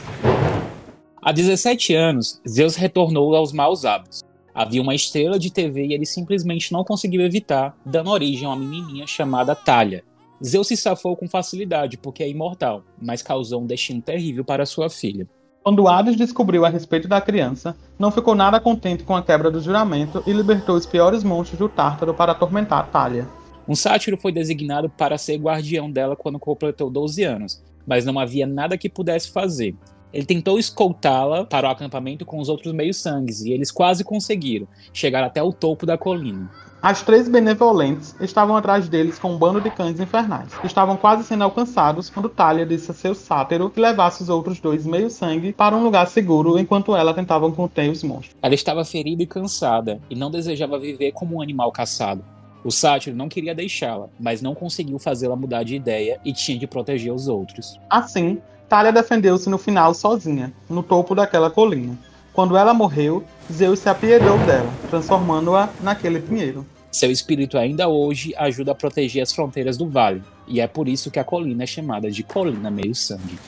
Há 1.23 1.33
17 1.33 1.95
anos, 1.95 2.41
Zeus 2.49 2.77
retornou 2.77 3.35
aos 3.35 3.53
maus 3.53 3.85
hábitos. 3.85 4.23
Havia 4.55 4.83
uma 4.83 4.95
estrela 4.95 5.39
de 5.39 5.53
TV 5.53 5.87
e 5.87 5.93
ele 5.93 6.07
simplesmente 6.07 6.73
não 6.73 6.85
conseguiu 6.85 7.23
evitar, 7.23 7.77
dando 7.85 8.11
origem 8.11 8.47
a 8.47 8.51
uma 8.51 8.57
menininha 8.57 9.07
chamada 9.07 9.55
Talha, 9.55 10.05
Zeus 10.45 10.69
se 10.69 10.77
safou 10.77 11.17
com 11.17 11.29
facilidade 11.29 11.99
porque 11.99 12.23
é 12.23 12.29
imortal, 12.29 12.85
mas 13.01 13.23
causou 13.23 13.61
um 13.61 13.67
destino 13.67 14.01
terrível 14.01 14.45
para 14.45 14.67
sua 14.67 14.89
filha. 14.89 15.27
Quando 15.65 15.89
Hades 15.89 16.17
descobriu 16.17 16.65
a 16.65 16.69
respeito 16.69 17.09
da 17.09 17.21
criança, 17.21 17.77
não 17.99 18.11
ficou 18.11 18.35
nada 18.35 18.61
contente 18.61 19.03
com 19.03 19.17
a 19.17 19.23
quebra 19.23 19.51
do 19.51 19.61
juramento 19.61 20.23
e 20.27 20.33
libertou 20.33 20.77
os 20.77 20.87
piores 20.87 21.25
monstros 21.25 21.59
do 21.59 21.69
Tártaro 21.69 22.15
para 22.15 22.33
atormentar 22.33 22.89
Talia. 22.91 23.27
Um 23.67 23.75
sátiro 23.75 24.17
foi 24.17 24.33
designado 24.33 24.89
para 24.89 25.19
ser 25.19 25.37
guardião 25.37 25.91
dela 25.91 26.17
quando 26.17 26.39
completou 26.39 26.89
12 26.89 27.23
anos, 27.25 27.63
mas 27.87 28.05
não 28.05 28.19
havia 28.19 28.47
nada 28.47 28.79
que 28.79 28.89
pudesse 28.89 29.31
fazer. 29.31 29.75
Ele 30.13 30.25
tentou 30.25 30.59
escoltá-la 30.59 31.45
para 31.45 31.69
o 31.69 31.71
acampamento 31.71 32.25
com 32.25 32.39
os 32.39 32.49
outros 32.49 32.73
meios-sangues 32.73 33.43
e 33.43 33.53
eles 33.53 33.71
quase 33.71 34.05
conseguiram 34.05 34.67
chegar 34.93 35.23
até 35.23 35.43
o 35.43 35.53
topo 35.53 35.85
da 35.85 35.99
colina. 35.99 36.51
As 36.81 37.03
três 37.03 37.29
benevolentes 37.29 38.15
estavam 38.21 38.57
atrás 38.57 38.89
deles 38.89 39.19
com 39.19 39.33
um 39.33 39.39
bando 39.39 39.61
de 39.61 39.69
cães 39.69 39.99
infernais. 39.99 40.53
Estavam 40.63 40.97
quase 40.97 41.25
sendo 41.25 41.43
alcançados 41.43 42.09
quando 42.09 42.29
Talia 42.29 42.65
disse 42.65 42.93
a 42.93 42.95
seu 42.95 43.17
sátiro 43.17 43.69
que 43.69 43.81
levasse 43.81 44.23
os 44.23 44.29
outros 44.29 44.61
dois 44.61 44.87
meio-sangue 44.87 45.53
para 45.53 45.77
um 45.77 45.83
lugar 45.83 46.07
seguro 46.07 46.57
enquanto 46.57 46.95
ela 46.95 47.13
tentava 47.13 47.51
conter 47.51 47.91
os 47.91 48.05
monstros. 48.05 48.37
Ela 48.41 48.55
estava 48.55 48.85
ferida 48.85 49.25
e 49.25 49.27
cansada 49.27 50.01
e 50.09 50.15
não 50.15 50.31
desejava 50.31 50.79
viver 50.79 51.11
como 51.11 51.37
um 51.37 51.43
animal 51.43 51.73
caçado. 51.73 52.25
O 52.65 52.71
sátiro 52.71 53.17
não 53.17 53.29
queria 53.29 53.55
deixá-la, 53.55 54.09
mas 54.19 54.41
não 54.41 54.55
conseguiu 54.55 54.99
fazê-la 55.01 55.35
mudar 55.35 55.65
de 55.65 55.75
ideia 55.75 56.21
e 56.25 56.33
tinha 56.33 56.59
de 56.59 56.67
proteger 56.67 57.13
os 57.13 57.27
outros. 57.27 57.79
Assim, 57.91 58.41
Talia 58.69 58.93
defendeu-se 58.93 59.49
no 59.49 59.57
final 59.57 59.95
sozinha, 59.95 60.53
no 60.69 60.83
topo 60.83 61.15
daquela 61.15 61.51
colina. 61.51 61.99
Quando 62.35 62.55
ela 62.55 62.75
morreu, 62.75 63.25
Zeus 63.51 63.79
se 63.79 63.89
apiedou 63.89 64.37
dela, 64.41 64.69
transformando-a 64.91 65.71
naquele 65.81 66.21
pinheiro. 66.21 66.67
Seu 66.93 67.11
espírito 67.11 67.57
ainda 67.57 67.89
hoje 67.89 68.35
ajuda 68.37 68.73
a 68.73 68.75
proteger 68.75 69.23
as 69.23 69.33
fronteiras 69.33 69.79
do 69.79 69.89
vale, 69.89 70.23
e 70.47 70.61
é 70.61 70.67
por 70.67 70.87
isso 70.87 71.11
que 71.11 71.19
a 71.19 71.25
colina 71.25 71.65
é 71.65 71.67
chamada 71.67 72.11
de 72.11 72.23
Colina 72.23 72.71
Meio 72.71 72.95
Sangue. 72.95 73.39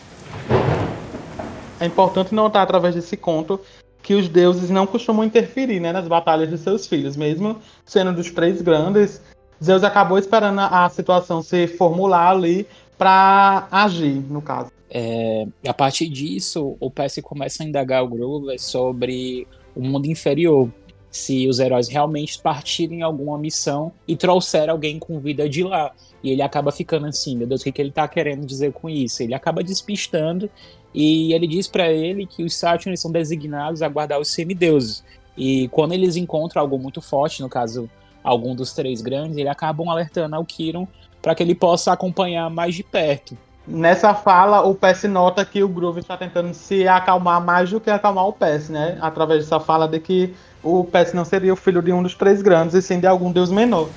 É 1.78 1.84
importante 1.84 2.34
notar 2.34 2.62
através 2.62 2.94
desse 2.94 3.16
conto 3.16 3.60
que 4.02 4.14
os 4.14 4.26
deuses 4.26 4.70
não 4.70 4.86
costumam 4.86 5.24
interferir 5.24 5.80
né, 5.80 5.92
nas 5.92 6.08
batalhas 6.08 6.48
de 6.48 6.56
seus 6.56 6.86
filhos, 6.86 7.14
mesmo 7.14 7.58
sendo 7.84 8.14
dos 8.14 8.30
três 8.30 8.62
grandes. 8.62 9.20
Zeus 9.62 9.84
acabou 9.84 10.18
esperando 10.18 10.60
a 10.60 10.88
situação 10.88 11.42
se 11.42 11.66
formular 11.66 12.30
ali 12.30 12.66
para 12.96 13.68
agir, 13.70 14.22
no 14.30 14.40
caso. 14.40 14.79
É, 14.90 15.46
a 15.66 15.72
partir 15.72 16.08
disso, 16.08 16.76
o 16.80 16.90
PS 16.90 17.20
começa 17.22 17.62
a 17.62 17.66
indagar 17.66 18.02
o 18.02 18.08
Grover 18.08 18.60
sobre 18.60 19.46
o 19.74 19.80
mundo 19.80 20.06
inferior. 20.06 20.68
Se 21.10 21.48
os 21.48 21.58
heróis 21.58 21.88
realmente 21.88 22.40
partirem 22.40 23.00
em 23.00 23.02
alguma 23.02 23.36
missão 23.38 23.92
e 24.06 24.16
trouxer 24.16 24.68
alguém 24.68 24.98
com 24.98 25.18
vida 25.18 25.48
de 25.48 25.62
lá. 25.62 25.92
E 26.22 26.30
ele 26.30 26.42
acaba 26.42 26.70
ficando 26.70 27.06
assim, 27.06 27.36
meu 27.36 27.46
Deus, 27.46 27.60
o 27.60 27.64
que, 27.64 27.72
que 27.72 27.80
ele 27.80 27.90
tá 27.90 28.06
querendo 28.06 28.46
dizer 28.46 28.72
com 28.72 28.88
isso? 28.88 29.22
Ele 29.22 29.34
acaba 29.34 29.64
despistando 29.64 30.50
e 30.94 31.32
ele 31.32 31.46
diz 31.46 31.66
para 31.66 31.90
ele 31.90 32.26
que 32.26 32.42
os 32.42 32.54
Saturn 32.54 32.96
são 32.96 33.10
designados 33.10 33.82
a 33.82 33.88
guardar 33.88 34.20
os 34.20 34.28
semideuses. 34.28 35.02
E 35.36 35.68
quando 35.68 35.92
eles 35.92 36.16
encontram 36.16 36.62
algo 36.62 36.78
muito 36.78 37.00
forte, 37.00 37.40
no 37.40 37.48
caso 37.48 37.88
algum 38.22 38.54
dos 38.54 38.72
três 38.72 39.00
grandes, 39.00 39.36
eles 39.36 39.50
acabam 39.50 39.88
alertando 39.88 40.36
ao 40.36 40.44
Kiron 40.44 40.86
para 41.22 41.34
que 41.34 41.42
ele 41.42 41.54
possa 41.54 41.92
acompanhar 41.92 42.50
mais 42.50 42.74
de 42.74 42.82
perto. 42.82 43.36
Nessa 43.72 44.12
fala, 44.14 44.62
o 44.66 44.74
PS 44.74 45.04
nota 45.04 45.44
que 45.44 45.62
o 45.62 45.68
Groove 45.68 46.00
está 46.00 46.16
tentando 46.16 46.52
se 46.52 46.88
acalmar 46.88 47.40
mais 47.40 47.70
do 47.70 47.80
que 47.80 47.88
acalmar 47.88 48.26
o 48.26 48.32
PS, 48.32 48.68
né? 48.68 48.98
Através 49.00 49.44
dessa 49.44 49.60
fala 49.60 49.86
de 49.86 50.00
que 50.00 50.34
o 50.60 50.82
PS 50.82 51.12
não 51.14 51.24
seria 51.24 51.52
o 51.52 51.56
filho 51.56 51.80
de 51.80 51.92
um 51.92 52.02
dos 52.02 52.16
três 52.16 52.42
grandes, 52.42 52.74
e 52.74 52.82
sim 52.82 52.98
de 52.98 53.06
algum 53.06 53.30
deus 53.30 53.48
menor. 53.48 53.88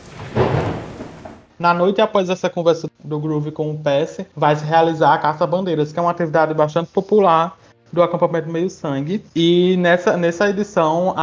Na 1.57 1.73
noite 1.73 2.01
após 2.01 2.29
essa 2.29 2.51
conversa 2.51 2.87
do 3.03 3.19
Groove 3.19 3.51
com 3.51 3.71
o 3.71 3.79
PS, 3.79 4.25
vai 4.35 4.55
se 4.55 4.63
realizar 4.63 5.15
a 5.15 5.17
caça-bandeiras, 5.17 5.91
que 5.91 5.97
é 5.97 6.01
uma 6.03 6.11
atividade 6.11 6.53
bastante 6.53 6.91
popular 6.91 7.57
do 7.91 8.03
acampamento 8.03 8.51
Meio 8.51 8.69
Sangue. 8.69 9.25
E 9.35 9.75
nessa, 9.77 10.15
nessa 10.15 10.49
edição, 10.49 11.15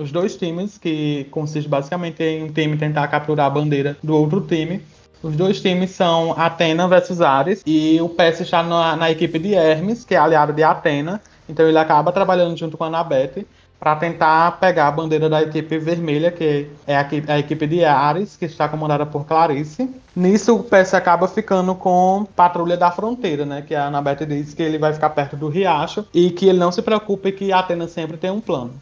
os 0.00 0.10
dois 0.10 0.36
times, 0.36 0.76
que 0.76 1.28
consiste 1.30 1.68
basicamente 1.68 2.20
em 2.22 2.44
um 2.44 2.48
time 2.52 2.76
tentar 2.76 3.06
capturar 3.06 3.46
a 3.46 3.50
bandeira 3.50 3.96
do 4.02 4.16
outro 4.16 4.40
time, 4.40 4.82
os 5.26 5.36
dois 5.36 5.60
times 5.60 5.90
são 5.90 6.32
Atena 6.38 6.86
versus 6.86 7.20
Ares, 7.20 7.62
e 7.66 8.00
o 8.00 8.08
PS 8.08 8.40
está 8.40 8.62
na, 8.62 8.96
na 8.96 9.10
equipe 9.10 9.38
de 9.38 9.54
Hermes, 9.54 10.04
que 10.04 10.14
é 10.14 10.18
aliado 10.18 10.52
de 10.52 10.62
Atena, 10.62 11.20
então 11.48 11.66
ele 11.68 11.78
acaba 11.78 12.12
trabalhando 12.12 12.56
junto 12.56 12.76
com 12.76 12.84
a 12.84 12.86
Anabete 12.86 13.46
para 13.78 13.94
tentar 13.96 14.58
pegar 14.58 14.88
a 14.88 14.90
bandeira 14.90 15.28
da 15.28 15.42
equipe 15.42 15.78
vermelha, 15.78 16.30
que 16.30 16.68
é 16.86 16.96
a, 16.96 17.38
equipe 17.38 17.66
de 17.66 17.84
Ares, 17.84 18.36
que 18.36 18.46
está 18.46 18.68
comandada 18.68 19.04
por 19.04 19.26
Clarice. 19.26 19.90
Nisso, 20.14 20.56
o 20.56 20.64
PS 20.64 20.94
acaba 20.94 21.28
ficando 21.28 21.74
com 21.74 22.26
Patrulha 22.34 22.76
da 22.76 22.90
Fronteira, 22.90 23.44
né? 23.44 23.62
Que 23.62 23.74
a 23.74 23.86
Anabete 23.86 24.24
diz 24.24 24.54
que 24.54 24.62
ele 24.62 24.78
vai 24.78 24.94
ficar 24.94 25.10
perto 25.10 25.36
do 25.36 25.48
riacho 25.48 26.06
e 26.14 26.30
que 26.30 26.48
ele 26.48 26.58
não 26.58 26.72
se 26.72 26.80
preocupe 26.80 27.32
que 27.32 27.52
Atena 27.52 27.86
sempre 27.86 28.16
tem 28.16 28.30
um 28.30 28.40
plano. 28.40 28.72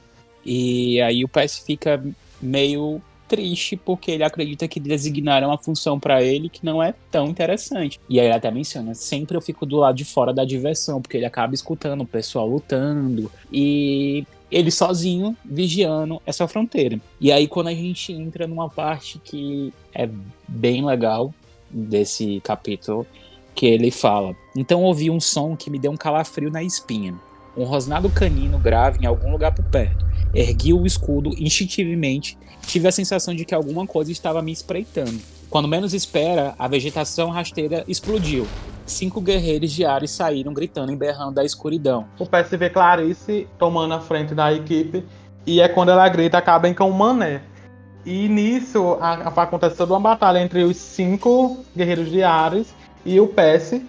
E 0.47 1.01
aí 1.01 1.25
o 1.25 1.29
PS 1.29 1.59
fica 1.59 2.01
meio 2.41 3.03
triste 3.29 3.77
porque 3.77 4.11
ele 4.11 4.25
acredita 4.25 4.69
que 4.69 4.79
designaram 4.79 5.49
uma 5.49 5.59
função 5.59 5.99
para 5.99 6.23
ele 6.23 6.49
que 6.49 6.65
não 6.65 6.83
é 6.83 6.95
tão 7.11 7.27
interessante. 7.27 8.01
E 8.09 8.21
aí 8.21 8.27
ele 8.27 8.35
até 8.35 8.51
menciona, 8.51 8.95
sempre 8.95 9.37
eu 9.37 9.41
fico 9.41 9.67
do 9.67 9.77
lado 9.77 9.97
de 9.97 10.05
fora 10.05 10.33
da 10.33 10.45
diversão, 10.45 11.01
porque 11.01 11.17
ele 11.17 11.27
acaba 11.27 11.55
escutando 11.55 12.03
o 12.03 12.07
pessoal 12.07 12.49
lutando 12.49 13.31
e 13.53 14.27
ele 14.51 14.71
sozinho 14.71 15.37
vigiando 15.45 16.21
essa 16.25 16.47
fronteira. 16.47 17.01
E 17.21 17.33
aí 17.33 17.49
quando 17.49 17.69
a 17.69 17.75
gente 17.75 18.13
entra 18.13 18.47
numa 18.47 18.69
parte 18.69 19.19
que 19.19 19.73
é 19.95 20.09
bem 20.47 20.85
legal 20.85 21.35
desse 21.71 22.41
capítulo, 22.45 23.07
que 23.55 23.67
ele 23.67 23.91
fala: 23.91 24.35
"Então 24.57 24.83
ouvi 24.83 25.11
um 25.11 25.21
som 25.21 25.57
que 25.57 25.71
me 25.71 25.79
deu 25.79 25.91
um 25.91 25.97
calafrio 25.97 26.51
na 26.51 26.63
espinha. 26.63 27.15
Um 27.57 27.65
rosnado 27.65 28.11
canino 28.11 28.59
grave 28.59 29.01
em 29.03 29.07
algum 29.07 29.31
lugar 29.31 29.55
por 29.55 29.65
perto. 29.67 30.05
Ergui 30.35 30.73
o 30.73 30.85
escudo 30.85 31.31
instintivamente, 31.39 32.37
tive 32.67 32.89
a 32.89 32.93
sensação 32.93 33.35
de 33.35 33.45
que 33.45 33.55
alguma 33.55 33.87
coisa 33.87 34.11
estava 34.11 34.43
me 34.43 34.51
espreitando. 34.51 35.21
Quando 35.49 35.69
menos 35.69 35.95
espera, 35.95 36.55
a 36.59 36.67
vegetação 36.67 37.31
rasteira 37.31 37.85
explodiu. 37.87 38.47
Cinco 38.85 39.21
guerreiros 39.21 39.71
de 39.71 39.85
Ares 39.85 40.11
saíram 40.11 40.53
gritando 40.53 40.93
e 40.93 40.97
berrando 40.97 41.35
da 41.35 41.45
escuridão. 41.45 42.07
O 42.19 42.27
PSV 42.27 42.71
Clarice 42.71 43.47
tomando 43.59 43.95
a 43.95 44.01
frente 44.01 44.35
da 44.35 44.53
equipe 44.53 45.05
e 45.47 45.61
é 45.61 45.69
quando 45.69 45.91
ela 45.91 46.09
grita 46.09 46.39
acaba 46.39 46.73
com 46.75 46.91
um 46.91 46.93
mané. 46.93 47.41
E 48.05 48.29
nisso 48.29 48.99
a, 49.01 49.29
a, 49.29 49.43
acontece 49.43 49.77
toda 49.77 49.95
uma 49.95 50.01
batalha 50.01 50.41
entre 50.41 50.65
os 50.65 50.77
cinco 50.77 51.65
guerreiros 51.75 52.11
de 52.11 52.23
Ares 52.23 52.75
e 53.07 53.21
o 53.21 53.29
PS. 53.29 53.81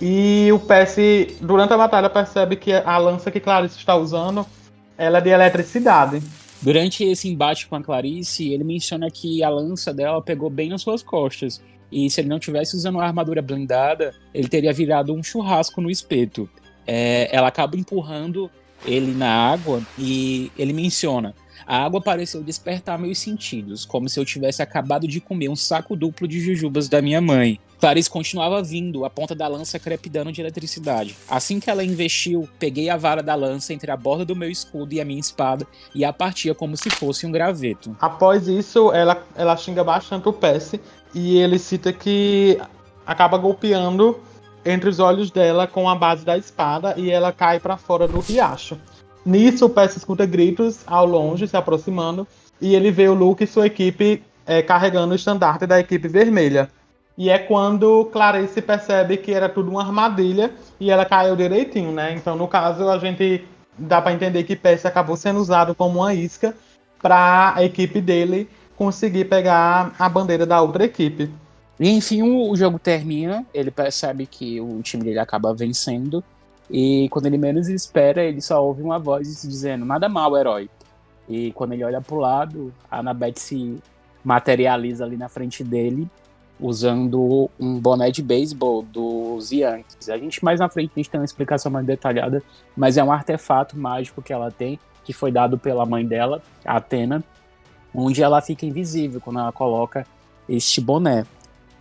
E 0.00 0.50
o 0.52 0.58
PS, 0.58 1.38
durante 1.40 1.72
a 1.72 1.78
batalha, 1.78 2.10
percebe 2.10 2.56
que 2.56 2.72
a 2.72 2.98
lança 2.98 3.30
que 3.30 3.40
Clarice 3.40 3.78
está 3.78 3.96
usando 3.96 4.44
ela 4.96 5.18
é 5.18 5.20
de 5.20 5.30
eletricidade. 5.30 6.22
Durante 6.62 7.04
esse 7.04 7.28
embate 7.28 7.66
com 7.66 7.76
a 7.76 7.82
Clarice, 7.82 8.52
ele 8.52 8.64
menciona 8.64 9.10
que 9.10 9.42
a 9.42 9.48
lança 9.48 9.92
dela 9.92 10.22
pegou 10.22 10.48
bem 10.48 10.70
nas 10.70 10.82
suas 10.82 11.02
costas. 11.02 11.62
E 11.92 12.08
se 12.08 12.20
ele 12.20 12.28
não 12.28 12.38
tivesse 12.38 12.74
usando 12.74 12.96
uma 12.96 13.04
armadura 13.04 13.42
blindada, 13.42 14.14
ele 14.32 14.48
teria 14.48 14.72
virado 14.72 15.12
um 15.12 15.22
churrasco 15.22 15.80
no 15.80 15.90
espeto. 15.90 16.48
É, 16.86 17.28
ela 17.30 17.48
acaba 17.48 17.76
empurrando 17.76 18.50
ele 18.86 19.12
na 19.12 19.30
água 19.30 19.82
e 19.98 20.50
ele 20.56 20.72
menciona: 20.72 21.34
a 21.66 21.84
água 21.84 22.00
pareceu 22.00 22.42
despertar 22.42 22.98
meus 22.98 23.18
sentidos, 23.18 23.84
como 23.84 24.08
se 24.08 24.18
eu 24.18 24.24
tivesse 24.24 24.62
acabado 24.62 25.06
de 25.06 25.20
comer 25.20 25.48
um 25.48 25.56
saco 25.56 25.96
duplo 25.96 26.26
de 26.26 26.40
jujubas 26.40 26.88
da 26.88 27.00
minha 27.00 27.20
mãe. 27.20 27.58
Clarice 27.84 28.08
continuava 28.08 28.62
vindo, 28.62 29.04
a 29.04 29.10
ponta 29.10 29.34
da 29.34 29.46
lança 29.46 29.78
crepidando 29.78 30.32
de 30.32 30.40
eletricidade. 30.40 31.14
Assim 31.28 31.60
que 31.60 31.68
ela 31.68 31.84
investiu, 31.84 32.48
peguei 32.58 32.88
a 32.88 32.96
vara 32.96 33.22
da 33.22 33.34
lança 33.34 33.74
entre 33.74 33.90
a 33.90 33.96
borda 33.96 34.24
do 34.24 34.34
meu 34.34 34.48
escudo 34.48 34.94
e 34.94 35.02
a 35.02 35.04
minha 35.04 35.20
espada 35.20 35.66
e 35.94 36.02
a 36.02 36.10
partia 36.10 36.54
como 36.54 36.78
se 36.78 36.88
fosse 36.88 37.26
um 37.26 37.30
graveto. 37.30 37.94
Após 38.00 38.48
isso, 38.48 38.90
ela, 38.90 39.22
ela 39.36 39.54
xinga 39.54 39.84
bastante 39.84 40.26
o 40.26 40.32
Percy 40.32 40.80
e 41.14 41.36
ele 41.36 41.58
cita 41.58 41.92
que 41.92 42.58
acaba 43.06 43.36
golpeando 43.36 44.18
entre 44.64 44.88
os 44.88 44.98
olhos 44.98 45.30
dela 45.30 45.66
com 45.66 45.86
a 45.86 45.94
base 45.94 46.24
da 46.24 46.38
espada 46.38 46.94
e 46.96 47.10
ela 47.10 47.32
cai 47.32 47.60
para 47.60 47.76
fora 47.76 48.08
do 48.08 48.18
riacho. 48.18 48.78
Nisso, 49.26 49.66
o 49.66 49.68
Percy 49.68 49.98
escuta 49.98 50.24
gritos 50.24 50.80
ao 50.86 51.04
longe, 51.04 51.46
se 51.46 51.54
aproximando, 51.54 52.26
e 52.62 52.74
ele 52.74 52.90
vê 52.90 53.10
o 53.10 53.14
Luke 53.14 53.44
e 53.44 53.46
sua 53.46 53.66
equipe 53.66 54.22
é, 54.46 54.62
carregando 54.62 55.12
o 55.12 55.16
estandarte 55.16 55.66
da 55.66 55.78
equipe 55.78 56.08
vermelha. 56.08 56.70
E 57.16 57.30
é 57.30 57.38
quando 57.38 58.06
Clarice 58.06 58.60
percebe 58.60 59.16
que 59.16 59.32
era 59.32 59.48
tudo 59.48 59.70
uma 59.70 59.82
armadilha 59.82 60.50
e 60.80 60.90
ela 60.90 61.04
caiu 61.04 61.36
direitinho, 61.36 61.92
né? 61.92 62.12
Então, 62.14 62.34
no 62.34 62.48
caso, 62.48 62.88
a 62.88 62.98
gente 62.98 63.44
dá 63.78 64.02
para 64.02 64.12
entender 64.12 64.42
que 64.44 64.56
Percy 64.56 64.86
acabou 64.86 65.16
sendo 65.16 65.38
usado 65.38 65.74
como 65.74 66.00
uma 66.00 66.12
isca 66.12 66.54
para 67.00 67.54
a 67.54 67.64
equipe 67.64 68.00
dele 68.00 68.48
conseguir 68.76 69.26
pegar 69.26 69.94
a 69.98 70.08
bandeira 70.08 70.44
da 70.44 70.60
outra 70.60 70.84
equipe. 70.84 71.30
E 71.78 71.88
enfim, 71.90 72.22
o, 72.22 72.54
jogo 72.56 72.78
termina, 72.78 73.44
ele 73.52 73.70
percebe 73.70 74.26
que 74.26 74.60
o 74.60 74.80
time 74.82 75.04
dele 75.04 75.18
acaba 75.18 75.54
vencendo 75.54 76.22
e 76.70 77.08
quando 77.10 77.26
ele 77.26 77.36
menos 77.36 77.68
espera, 77.68 78.24
ele 78.24 78.40
só 78.40 78.64
ouve 78.64 78.82
uma 78.82 78.98
voz 78.98 79.42
dizendo: 79.42 79.84
"Nada 79.84 80.08
mal, 80.08 80.36
herói". 80.36 80.68
E 81.28 81.52
quando 81.52 81.72
ele 81.72 81.84
olha 81.84 82.00
pro 82.00 82.16
lado, 82.16 82.72
a 82.90 83.00
Annabeth 83.00 83.36
se 83.36 83.78
materializa 84.24 85.04
ali 85.04 85.16
na 85.16 85.28
frente 85.28 85.62
dele 85.62 86.08
usando 86.58 87.50
um 87.58 87.78
boné 87.78 88.10
de 88.10 88.22
beisebol 88.22 88.82
dos 88.82 89.50
Yankees. 89.50 90.08
A 90.08 90.16
gente 90.16 90.44
mais 90.44 90.60
na 90.60 90.68
frente 90.68 90.92
a 90.94 90.98
gente 90.98 91.10
tem 91.10 91.20
uma 91.20 91.24
explicação 91.24 91.70
mais 91.70 91.84
detalhada, 91.84 92.42
mas 92.76 92.96
é 92.96 93.04
um 93.04 93.12
artefato 93.12 93.78
mágico 93.78 94.22
que 94.22 94.32
ela 94.32 94.50
tem, 94.50 94.78
que 95.04 95.12
foi 95.12 95.30
dado 95.30 95.58
pela 95.58 95.84
mãe 95.84 96.06
dela, 96.06 96.42
Atena, 96.64 97.22
onde 97.94 98.22
ela 98.22 98.40
fica 98.40 98.64
invisível 98.64 99.20
quando 99.20 99.40
ela 99.40 99.52
coloca 99.52 100.06
este 100.48 100.80
boné. 100.80 101.26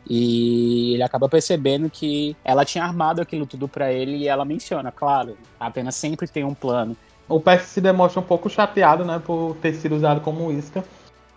E 0.09 0.95
ele 0.95 1.03
acaba 1.03 1.29
percebendo 1.29 1.89
que 1.89 2.35
ela 2.43 2.65
tinha 2.65 2.83
armado 2.83 3.21
aquilo 3.21 3.45
tudo 3.45 3.67
para 3.67 3.91
ele 3.91 4.17
e 4.17 4.27
ela 4.27 4.43
menciona, 4.43 4.91
claro, 4.91 5.37
a 5.59 5.67
Atena 5.67 5.91
sempre 5.91 6.27
tem 6.27 6.43
um 6.43 6.53
plano. 6.53 6.97
O 7.27 7.39
Percy 7.39 7.67
se 7.67 7.81
demonstra 7.81 8.19
um 8.19 8.23
pouco 8.23 8.49
chateado, 8.49 9.05
né, 9.05 9.21
por 9.23 9.55
ter 9.61 9.73
sido 9.73 9.95
usado 9.95 10.19
como 10.19 10.51
isca. 10.51 10.83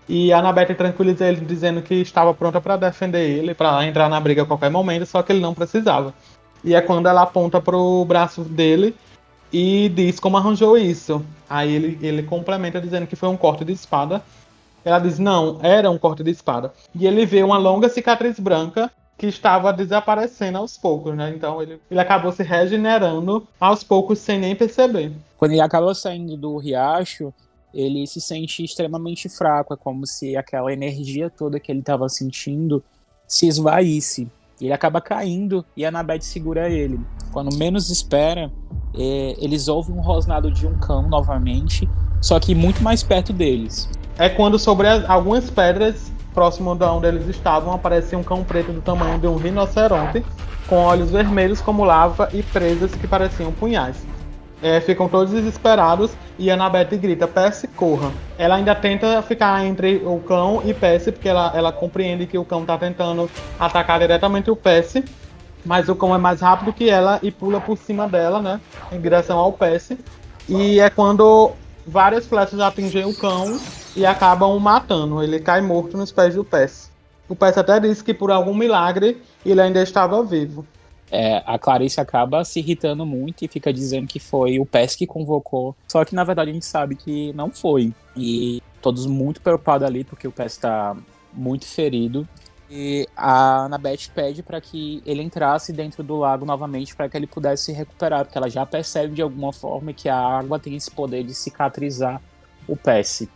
E 0.09 0.33
a 0.33 0.39
Anabete 0.39 0.75
tranquiliza 0.75 1.27
ele 1.27 1.41
dizendo 1.41 1.83
que 1.83 1.95
estava 1.95 2.33
pronta 2.33 2.61
para 2.61 2.77
defender 2.77 3.29
ele, 3.29 3.55
para 3.55 3.85
entrar 3.85 4.09
na 4.09 4.21
briga 4.21 4.43
a 4.43 4.47
qualquer 4.47 4.71
momento, 4.71 5.05
só 5.05 5.23
que 5.23 5.33
ele 5.33 5.41
não 5.41 5.55
precisava. 5.55 6.15
E 6.63 6.75
é 6.75 6.81
quando 6.81 7.09
ela 7.09 7.23
aponta 7.23 7.61
pro 7.61 8.05
braço 8.05 8.43
dele 8.43 8.95
e 9.53 9.89
diz 9.89 10.21
como 10.21 10.37
arranjou 10.37 10.77
isso. 10.77 11.25
Aí 11.49 11.75
ele, 11.75 11.99
ele 12.03 12.23
complementa 12.23 12.81
dizendo 12.81 13.07
que 13.07 13.17
foi 13.17 13.29
um 13.29 13.37
corte 13.37 13.65
de 13.65 13.73
espada. 13.73 14.23
Ela 14.85 14.99
diz: 14.99 15.19
não, 15.19 15.59
era 15.63 15.91
um 15.91 15.99
corte 15.99 16.23
de 16.23 16.31
espada. 16.31 16.73
E 16.95 17.07
ele 17.07 17.27
vê 17.27 17.43
uma 17.43 17.59
longa 17.59 17.89
cicatriz 17.89 18.39
branca 18.39 18.91
que 19.19 19.27
estava 19.27 19.73
desaparecendo 19.73 20.59
aos 20.59 20.77
poucos, 20.77 21.17
né? 21.17 21.33
Então 21.35 21.63
ele, 21.63 21.81
ele 21.91 22.01
acabou 22.01 22.31
se 22.33 22.43
regenerando 22.43 23.47
aos 23.59 23.83
poucos 23.83 24.19
sem 24.19 24.39
nem 24.39 24.55
perceber. 24.55 25.13
Quando 25.39 25.53
ele 25.53 25.61
acabou 25.61 25.95
saindo 25.95 26.37
do 26.37 26.57
riacho, 26.59 27.33
ele 27.77 28.07
se 28.07 28.21
sente 28.23 28.65
extremamente 28.65 29.29
fraco. 29.29 29.75
É 29.75 29.77
como 29.77 30.07
se 30.07 30.35
aquela 30.35 30.73
energia 30.73 31.29
toda 31.29 31.61
que 31.61 31.71
ele 31.71 31.81
estava 31.81 32.09
sentindo 32.09 32.83
se 33.29 33.47
esvaísse. 33.47 34.27
Ele 34.59 34.73
acaba 34.73 35.03
caindo 35.03 35.63
e 35.77 35.85
a 35.85 35.89
Annabeth 35.91 36.23
segura 36.23 36.71
ele. 36.71 36.99
Quando 37.31 37.55
menos 37.55 37.91
espera, 37.91 38.51
é, 38.95 39.37
eles 39.39 39.69
ouvem 39.69 39.95
um 39.95 40.01
rosnado 40.01 40.51
de 40.51 40.67
um 40.67 40.79
cão 40.79 41.07
novamente, 41.07 41.87
só 42.23 42.41
que 42.41 42.55
muito 42.55 42.83
mais 42.83 43.03
perto 43.03 43.35
deles. 43.35 43.87
É 44.17 44.31
quando 44.31 44.59
sobre 44.59 44.89
as, 44.89 45.09
algumas 45.11 45.51
pedras 45.51 46.11
próximo 46.33 46.75
de 46.75 46.85
onde 46.85 47.07
eles 47.07 47.29
estavam 47.29 47.75
aparece 47.75 48.17
um 48.17 48.23
cão 48.23 48.43
preto 48.43 48.73
do 48.73 48.81
tamanho 48.81 49.19
de 49.19 49.27
um 49.27 49.37
rinoceronte, 49.37 50.25
com 50.67 50.77
olhos 50.77 51.11
vermelhos 51.11 51.61
como 51.61 51.85
lava 51.85 52.31
e 52.33 52.43
presas 52.43 52.95
que 52.95 53.07
pareciam 53.07 53.53
punhais 53.53 53.97
é, 54.67 54.81
ficam 54.81 55.09
todos 55.09 55.33
desesperados 55.33 56.11
e 56.37 56.51
Annabeth 56.51 56.97
grita: 56.97 57.29
Percy, 57.29 57.69
corra. 57.69 58.11
Ela 58.37 58.57
ainda 58.57 58.75
tenta 58.75 59.23
ficar 59.23 59.65
entre 59.65 60.03
o 60.05 60.19
cão 60.19 60.61
e 60.65 60.75
Percy, 60.75 61.13
porque 61.13 61.29
ela, 61.29 61.53
ela 61.55 61.71
compreende 61.71 62.27
que 62.27 62.37
o 62.37 62.45
cão 62.45 62.63
está 62.63 62.77
tentando 62.77 63.31
atacar 63.61 64.01
diretamente 64.01 64.51
o 64.51 64.57
Percy, 64.57 65.05
mas 65.65 65.89
o 65.89 65.95
cão 65.95 66.13
é 66.13 66.19
mais 66.19 66.41
rápido 66.41 66.73
que 66.73 66.91
ela 66.91 67.21
e 67.23 67.31
pula 67.31 67.61
por 67.61 67.79
cima 67.79 68.09
dela, 68.09 68.43
né, 68.43 68.61
em 68.91 69.01
direção 69.01 69.39
ao 69.39 69.53
Percy. 69.53 70.01
E 70.49 70.81
é 70.81 70.91
quando 70.91 71.53
várias 71.87 72.27
flechas 72.27 72.59
atingem 72.59 73.05
o 73.05 73.17
cão 73.17 73.61
e 73.95 74.05
acabam 74.05 74.51
o 74.51 74.59
matando. 74.59 75.23
Ele 75.23 75.39
cai 75.39 75.61
morto 75.61 75.97
nos 75.97 76.11
pés 76.11 76.35
do 76.35 76.43
Percy. 76.43 76.91
O 77.29 77.37
Percy 77.37 77.61
até 77.61 77.79
disse 77.79 78.03
que 78.03 78.13
por 78.13 78.33
algum 78.33 78.55
milagre 78.55 79.23
ele 79.45 79.61
ainda 79.61 79.81
estava 79.81 80.25
vivo. 80.25 80.67
É, 81.19 81.43
a 81.47 81.59
Clarice 81.59 81.99
acaba 81.99 82.45
se 82.45 82.59
irritando 82.59 83.07
muito 83.07 83.43
e 83.43 83.49
fica 83.49 83.73
dizendo 83.73 84.07
que 84.07 84.21
foi 84.21 84.59
o 84.59 84.67
Percy 84.67 84.99
que 84.99 85.07
convocou. 85.07 85.75
Só 85.89 86.05
que 86.05 86.15
na 86.15 86.23
verdade 86.23 86.51
a 86.51 86.53
gente 86.53 86.67
sabe 86.67 86.95
que 86.95 87.33
não 87.33 87.51
foi. 87.51 87.95
E 88.15 88.63
todos 88.83 89.07
muito 89.07 89.41
preocupados 89.41 89.87
ali 89.87 90.05
porque 90.05 90.29
o 90.29 90.31
Percy 90.31 90.57
está 90.57 90.95
muito 91.33 91.65
ferido. 91.65 92.29
E 92.71 93.09
a 93.17 93.65
Annabeth 93.65 94.11
pede 94.15 94.43
para 94.43 94.61
que 94.61 95.03
ele 95.07 95.23
entrasse 95.23 95.73
dentro 95.73 96.03
do 96.03 96.17
lago 96.17 96.45
novamente 96.45 96.95
para 96.95 97.09
que 97.09 97.17
ele 97.17 97.27
pudesse 97.27 97.65
se 97.65 97.73
recuperar, 97.73 98.27
porque 98.27 98.37
ela 98.37 98.51
já 98.51 98.67
percebe 98.67 99.15
de 99.15 99.23
alguma 99.23 99.55
forma 99.55 99.95
que 99.95 100.11
a 100.11 100.19
água 100.19 100.59
tem 100.59 100.77
esse 100.77 100.91
poder 100.91 101.25
de 101.25 101.33
cicatrizar 101.33 102.21
o 102.69 102.77
Percy. 102.77 103.27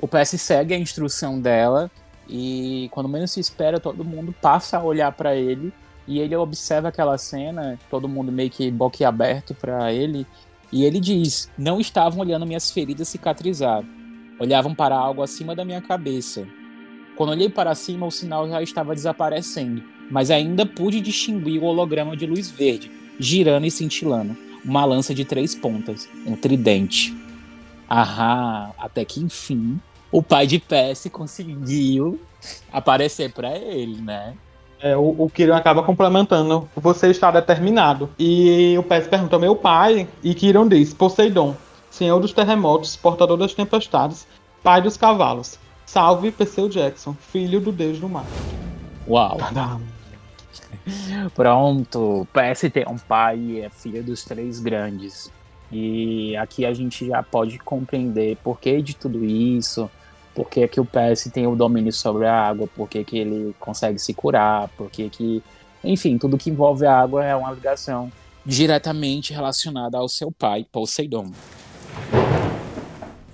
O 0.00 0.08
Percy 0.08 0.38
segue 0.38 0.74
a 0.74 0.78
instrução 0.78 1.40
dela 1.40 1.88
e 2.28 2.88
quando 2.90 3.08
menos 3.08 3.30
se 3.30 3.38
espera, 3.38 3.78
todo 3.78 4.04
mundo 4.04 4.34
passa 4.42 4.78
a 4.78 4.82
olhar 4.82 5.12
para 5.12 5.36
ele 5.36 5.72
e 6.06 6.18
ele 6.18 6.34
observa 6.36 6.88
aquela 6.88 7.16
cena, 7.18 7.78
todo 7.90 8.08
mundo 8.08 8.32
meio 8.32 8.50
que 8.50 8.70
boquiaberto 8.70 9.54
para 9.54 9.92
ele, 9.92 10.26
e 10.72 10.84
ele 10.84 11.00
diz: 11.00 11.50
"Não 11.56 11.80
estavam 11.80 12.20
olhando 12.20 12.46
minhas 12.46 12.70
feridas 12.70 13.08
cicatrizar, 13.08 13.84
olhavam 14.38 14.74
para 14.74 14.96
algo 14.96 15.22
acima 15.22 15.54
da 15.54 15.64
minha 15.64 15.80
cabeça." 15.80 16.46
Quando 17.16 17.30
olhei 17.30 17.48
para 17.48 17.74
cima, 17.74 18.06
o 18.06 18.10
sinal 18.10 18.48
já 18.48 18.62
estava 18.62 18.94
desaparecendo, 18.94 19.82
mas 20.10 20.30
ainda 20.30 20.64
pude 20.64 21.00
distinguir 21.00 21.62
o 21.62 21.66
holograma 21.66 22.16
de 22.16 22.26
luz 22.26 22.50
verde, 22.50 22.90
girando 23.18 23.66
e 23.66 23.70
cintilando. 23.70 24.36
Uma 24.64 24.84
lança 24.84 25.14
de 25.14 25.24
três 25.24 25.54
pontas, 25.54 26.08
um 26.26 26.36
tridente. 26.36 27.14
Ahá, 27.88 28.72
até 28.78 29.04
que 29.04 29.20
enfim, 29.20 29.78
o 30.10 30.22
pai 30.22 30.46
de 30.46 30.58
Percy 30.58 31.10
conseguiu 31.10 32.20
aparecer 32.72 33.32
para 33.32 33.56
ele, 33.56 34.00
né? 34.00 34.34
É, 34.82 34.96
o, 34.96 35.14
o 35.16 35.30
Kiron 35.30 35.54
acaba 35.54 35.82
complementando. 35.84 36.68
Você 36.74 37.08
está 37.08 37.30
determinado. 37.30 38.10
E 38.18 38.76
o 38.76 38.82
Percy 38.82 39.08
pergunta: 39.08 39.38
Meu 39.38 39.54
pai? 39.54 40.08
E 40.24 40.34
Kiron 40.34 40.66
diz: 40.66 40.92
Poseidon, 40.92 41.54
senhor 41.88 42.18
dos 42.18 42.32
terremotos, 42.32 42.96
portador 42.96 43.36
das 43.36 43.54
tempestades, 43.54 44.26
pai 44.62 44.82
dos 44.82 44.96
cavalos. 44.96 45.56
Salve 45.86 46.32
Perseu 46.32 46.68
Jackson, 46.68 47.14
filho 47.14 47.60
do 47.60 47.70
deus 47.70 47.98
do 47.98 48.08
mar. 48.08 48.24
Uau. 49.06 49.38
Pronto, 51.34 52.26
PS 52.32 52.72
tem 52.72 52.84
um 52.88 52.98
pai 52.98 53.38
e 53.38 53.60
é 53.60 53.70
filho 53.70 54.02
dos 54.02 54.24
três 54.24 54.58
grandes. 54.58 55.30
E 55.70 56.36
aqui 56.36 56.66
a 56.66 56.74
gente 56.74 57.06
já 57.06 57.22
pode 57.22 57.58
compreender 57.58 58.36
por 58.42 58.58
que 58.58 58.82
de 58.82 58.94
tudo 58.96 59.24
isso, 59.24 59.90
por 60.34 60.48
que, 60.48 60.66
que 60.66 60.80
o 60.80 60.84
PS 60.84 61.30
tem 61.32 61.46
o 61.46 61.54
domínio 61.54 61.92
sobre 61.92 62.26
a 62.26 62.34
água, 62.34 62.68
por 62.74 62.88
que, 62.88 63.04
que 63.04 63.18
ele 63.18 63.54
consegue 63.60 63.98
se 63.98 64.14
curar, 64.14 64.68
por 64.76 64.90
que, 64.90 65.08
que. 65.08 65.42
Enfim, 65.84 66.16
tudo 66.16 66.38
que 66.38 66.50
envolve 66.50 66.86
a 66.86 66.96
água 67.00 67.24
é 67.24 67.34
uma 67.34 67.50
ligação 67.50 68.10
diretamente 68.44 69.32
relacionada 69.32 69.98
ao 69.98 70.08
seu 70.08 70.30
pai, 70.30 70.66
Poseidon. 70.70 71.30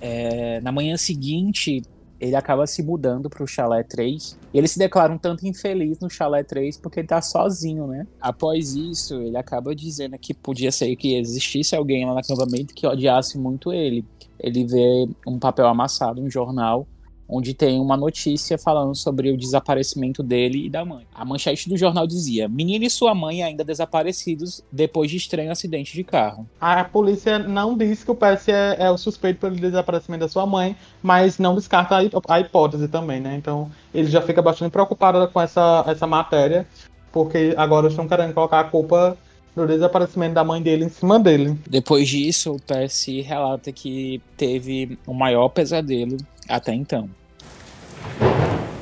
É, 0.01 0.61
na 0.61 0.71
manhã 0.71 0.97
seguinte, 0.97 1.83
ele 2.19 2.35
acaba 2.35 2.67
se 2.67 2.83
mudando 2.83 3.29
para 3.29 3.43
o 3.43 3.47
Chalé 3.47 3.83
3. 3.83 4.37
E 4.53 4.57
ele 4.57 4.67
se 4.67 4.77
declara 4.77 5.11
um 5.11 5.17
tanto 5.17 5.47
infeliz 5.47 5.99
no 5.99 6.09
Chalé 6.09 6.43
3 6.43 6.77
porque 6.77 6.99
ele 6.99 7.07
tá 7.07 7.21
sozinho, 7.21 7.87
né? 7.87 8.05
Após 8.19 8.75
isso, 8.75 9.15
ele 9.21 9.37
acaba 9.37 9.73
dizendo 9.75 10.17
que 10.17 10.33
podia 10.33 10.71
ser 10.71 10.95
que 10.95 11.15
existisse 11.15 11.75
alguém 11.75 12.05
lá 12.05 12.13
no 12.13 12.19
acampamento 12.19 12.73
que 12.73 12.85
odiasse 12.85 13.37
muito 13.37 13.71
ele. 13.71 14.03
Ele 14.39 14.65
vê 14.65 15.07
um 15.27 15.39
papel 15.39 15.67
amassado, 15.67 16.21
um 16.21 16.29
jornal, 16.29 16.87
onde 17.29 17.53
tem 17.53 17.79
uma 17.79 17.95
notícia 17.95 18.57
falando 18.57 18.95
sobre 18.95 19.31
o 19.31 19.37
desaparecimento 19.37 20.23
dele 20.23 20.65
e 20.65 20.69
da 20.69 20.83
mãe. 20.83 21.05
A 21.13 21.23
manchete 21.23 21.69
do 21.69 21.77
jornal 21.77 22.07
dizia: 22.07 22.49
Menino 22.49 22.83
e 22.83 22.89
sua 22.89 23.13
mãe 23.13 23.43
ainda 23.43 23.63
desaparecidos 23.63 24.63
depois 24.71 25.11
de 25.11 25.17
estranho 25.17 25.51
acidente 25.51 25.93
de 25.93 26.03
carro. 26.03 26.47
A 26.59 26.83
polícia 26.83 27.37
não 27.37 27.77
diz 27.77 28.03
que 28.03 28.11
o 28.11 28.15
PS 28.15 28.49
é, 28.49 28.77
é 28.79 28.89
o 28.89 28.97
suspeito 28.97 29.39
pelo 29.39 29.55
desaparecimento 29.55 30.21
da 30.21 30.29
sua 30.29 30.45
mãe, 30.45 30.75
mas 31.03 31.37
não 31.37 31.55
descarta 31.55 31.97
a, 31.97 32.33
a 32.33 32.39
hipótese 32.39 32.87
também, 32.87 33.19
né? 33.19 33.35
Então 33.35 33.69
ele 33.93 34.09
já 34.09 34.21
fica 34.21 34.41
bastante 34.41 34.71
preocupado 34.71 35.27
com 35.29 35.39
essa, 35.39 35.83
essa 35.87 36.07
matéria, 36.07 36.67
porque 37.11 37.53
agora 37.55 37.87
estão 37.87 38.07
querendo 38.07 38.33
colocar 38.33 38.61
a 38.61 38.63
culpa 38.63 39.17
do 39.55 39.67
desaparecimento 39.67 40.35
da 40.35 40.43
mãe 40.43 40.61
dele 40.61 40.85
em 40.85 40.89
cima 40.89 41.19
dele. 41.19 41.57
Depois 41.69 42.07
disso, 42.07 42.53
o 42.53 42.61
Percy 42.61 43.21
relata 43.21 43.71
que 43.71 44.21
teve 44.37 44.97
o 45.05 45.13
maior 45.13 45.49
pesadelo 45.49 46.17
até 46.47 46.73
então. 46.73 47.09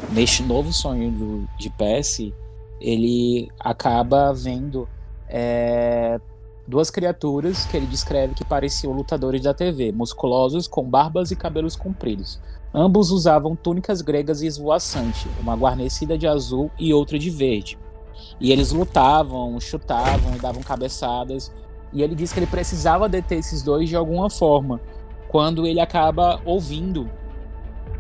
Neste 0.10 0.42
novo 0.42 0.72
sonho 0.72 1.12
do, 1.12 1.50
de 1.58 1.70
Percy, 1.70 2.34
ele 2.80 3.50
acaba 3.60 4.34
vendo 4.34 4.88
é, 5.28 6.20
duas 6.68 6.90
criaturas 6.90 7.66
que 7.66 7.76
ele 7.76 7.86
descreve 7.86 8.34
que 8.34 8.46
pareciam 8.46 8.94
lutadores 8.94 9.42
da 9.42 9.54
TV, 9.54 9.92
musculosos, 9.92 10.68
com 10.68 10.84
barbas 10.84 11.32
e 11.32 11.36
cabelos 11.36 11.76
compridos. 11.76 12.40
Ambos 12.74 13.12
usavam 13.12 13.56
túnicas 13.56 14.02
gregas 14.02 14.42
e 14.42 14.48
esvoaçante, 14.48 15.28
uma 15.42 15.56
guarnecida 15.56 16.18
de 16.18 16.28
azul 16.28 16.70
e 16.78 16.94
outra 16.94 17.18
de 17.18 17.30
verde. 17.30 17.78
E 18.40 18.52
eles 18.52 18.72
lutavam, 18.72 19.60
chutavam 19.60 20.36
e 20.36 20.40
davam 20.40 20.62
cabeçadas. 20.62 21.52
E 21.92 22.02
ele 22.02 22.16
diz 22.16 22.32
que 22.32 22.40
ele 22.40 22.48
precisava 22.48 23.10
deter 23.10 23.40
esses 23.40 23.62
dois 23.62 23.90
de 23.90 23.96
alguma 23.96 24.30
forma. 24.30 24.80
Quando 25.28 25.66
ele 25.66 25.80
acaba 25.80 26.42
ouvindo 26.46 27.10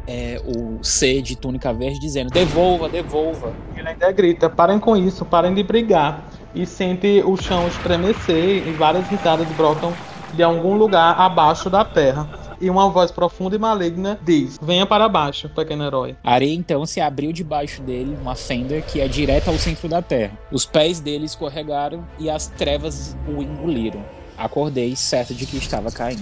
é, 0.07 0.41
o 0.45 0.83
C 0.83 1.21
de 1.21 1.35
túnica 1.35 1.73
verde 1.73 1.99
dizendo: 1.99 2.29
devolva, 2.29 2.87
devolva. 2.87 3.53
Ele 3.75 3.89
ainda 3.89 4.11
grita: 4.11 4.49
parem 4.49 4.79
com 4.79 4.95
isso, 4.95 5.25
parem 5.25 5.53
de 5.53 5.61
brigar. 5.61 6.23
E 6.55 6.65
sente 6.65 7.21
o 7.25 7.35
chão 7.35 7.67
estremecer 7.67 8.67
e 8.67 8.71
várias 8.71 9.07
risadas 9.07 9.47
brotam 9.49 9.93
de 10.33 10.41
algum 10.41 10.75
lugar 10.75 11.19
abaixo 11.19 11.69
da 11.69 11.83
terra. 11.83 12.27
E 12.59 12.71
uma 12.71 12.89
voz 12.89 13.11
profunda 13.11 13.55
e 13.55 13.59
maligna 13.59 14.17
diz: 14.23 14.57
Venha 14.59 14.85
para 14.85 15.07
baixo, 15.07 15.49
pequeno 15.49 15.83
herói. 15.83 16.15
A 16.23 16.33
areia 16.33 16.55
então 16.55 16.85
se 16.85 16.99
abriu 16.99 17.31
debaixo 17.31 17.81
dele, 17.83 18.17
uma 18.19 18.33
fenda 18.33 18.81
que 18.81 18.99
é 18.99 19.07
direta 19.07 19.51
ao 19.51 19.57
centro 19.57 19.87
da 19.87 20.01
terra. 20.01 20.37
Os 20.51 20.65
pés 20.65 20.99
dele 20.99 21.25
escorregaram 21.25 22.03
e 22.17 22.29
as 22.29 22.47
trevas 22.47 23.15
o 23.27 23.43
engoliram. 23.43 24.03
Acordei 24.37 24.95
certo 24.95 25.35
de 25.35 25.45
que 25.45 25.57
estava 25.57 25.91
caindo. 25.91 26.21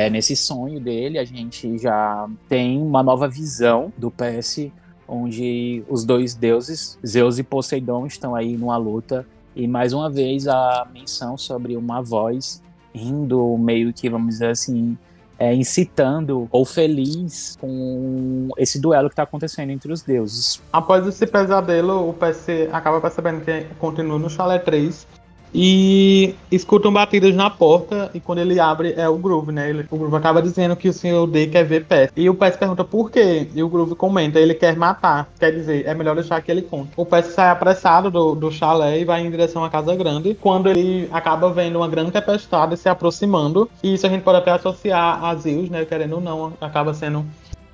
É, 0.00 0.08
nesse 0.08 0.34
sonho 0.34 0.80
dele, 0.80 1.18
a 1.18 1.24
gente 1.24 1.76
já 1.76 2.26
tem 2.48 2.80
uma 2.80 3.02
nova 3.02 3.28
visão 3.28 3.92
do 3.98 4.10
PS, 4.10 4.70
onde 5.06 5.84
os 5.90 6.06
dois 6.06 6.34
deuses, 6.34 6.98
Zeus 7.06 7.38
e 7.38 7.42
Poseidon, 7.42 8.06
estão 8.06 8.34
aí 8.34 8.56
numa 8.56 8.78
luta. 8.78 9.26
E 9.54 9.68
mais 9.68 9.92
uma 9.92 10.08
vez 10.08 10.48
a 10.48 10.88
menção 10.90 11.36
sobre 11.36 11.76
uma 11.76 12.00
voz 12.00 12.62
indo 12.94 13.58
meio 13.58 13.92
que, 13.92 14.08
vamos 14.08 14.30
dizer 14.36 14.52
assim, 14.52 14.96
é, 15.38 15.54
incitando 15.54 16.48
ou 16.50 16.64
feliz 16.64 17.58
com 17.60 18.48
esse 18.56 18.80
duelo 18.80 19.10
que 19.10 19.12
está 19.12 19.24
acontecendo 19.24 19.68
entre 19.68 19.92
os 19.92 20.00
deuses. 20.00 20.62
Após 20.72 21.06
esse 21.06 21.26
pesadelo, 21.26 22.08
o 22.08 22.14
PC 22.14 22.70
acaba 22.72 23.02
percebendo 23.02 23.44
que 23.44 23.66
continua 23.78 24.18
no 24.18 24.30
Chalé 24.30 24.58
3 24.58 25.06
e 25.54 26.34
escutam 26.50 26.92
batidas 26.92 27.34
na 27.34 27.50
porta 27.50 28.10
e 28.14 28.20
quando 28.20 28.38
ele 28.40 28.58
abre 28.58 28.94
é 28.96 29.08
o 29.08 29.16
Groove, 29.16 29.52
né? 29.52 29.70
Ele, 29.70 29.86
o 29.90 29.96
Groove 29.96 30.16
acaba 30.16 30.42
dizendo 30.42 30.76
que 30.76 30.88
o 30.88 30.92
senhor 30.92 31.26
D 31.26 31.46
quer 31.46 31.64
ver 31.64 31.84
Pet. 31.84 32.12
E 32.16 32.28
o 32.28 32.34
Pet 32.34 32.56
pergunta 32.58 32.84
por 32.84 33.10
quê? 33.10 33.48
E 33.54 33.62
o 33.62 33.68
Groove 33.68 33.94
comenta, 33.94 34.38
ele 34.38 34.54
quer 34.54 34.76
matar. 34.76 35.28
Quer 35.38 35.52
dizer, 35.52 35.86
é 35.86 35.94
melhor 35.94 36.14
deixar 36.14 36.40
que 36.40 36.50
ele 36.50 36.62
conte. 36.62 36.90
O 36.96 37.04
Pet 37.04 37.28
sai 37.28 37.50
apressado 37.50 38.10
do, 38.10 38.34
do 38.34 38.50
chalé 38.50 39.00
e 39.00 39.04
vai 39.04 39.24
em 39.24 39.30
direção 39.30 39.64
à 39.64 39.70
casa 39.70 39.94
grande. 39.94 40.34
Quando 40.34 40.68
ele 40.68 41.08
acaba 41.12 41.52
vendo 41.52 41.76
uma 41.76 41.88
grande 41.88 42.10
tempestade 42.10 42.76
se 42.76 42.88
aproximando. 42.88 43.70
E 43.82 43.94
isso 43.94 44.06
a 44.06 44.10
gente 44.10 44.22
pode 44.22 44.38
até 44.38 44.50
associar 44.52 45.24
a 45.24 45.34
Zeus, 45.34 45.68
né? 45.68 45.84
Querendo 45.84 46.14
ou 46.14 46.20
não, 46.20 46.52
acaba 46.60 46.94
sendo 46.94 47.24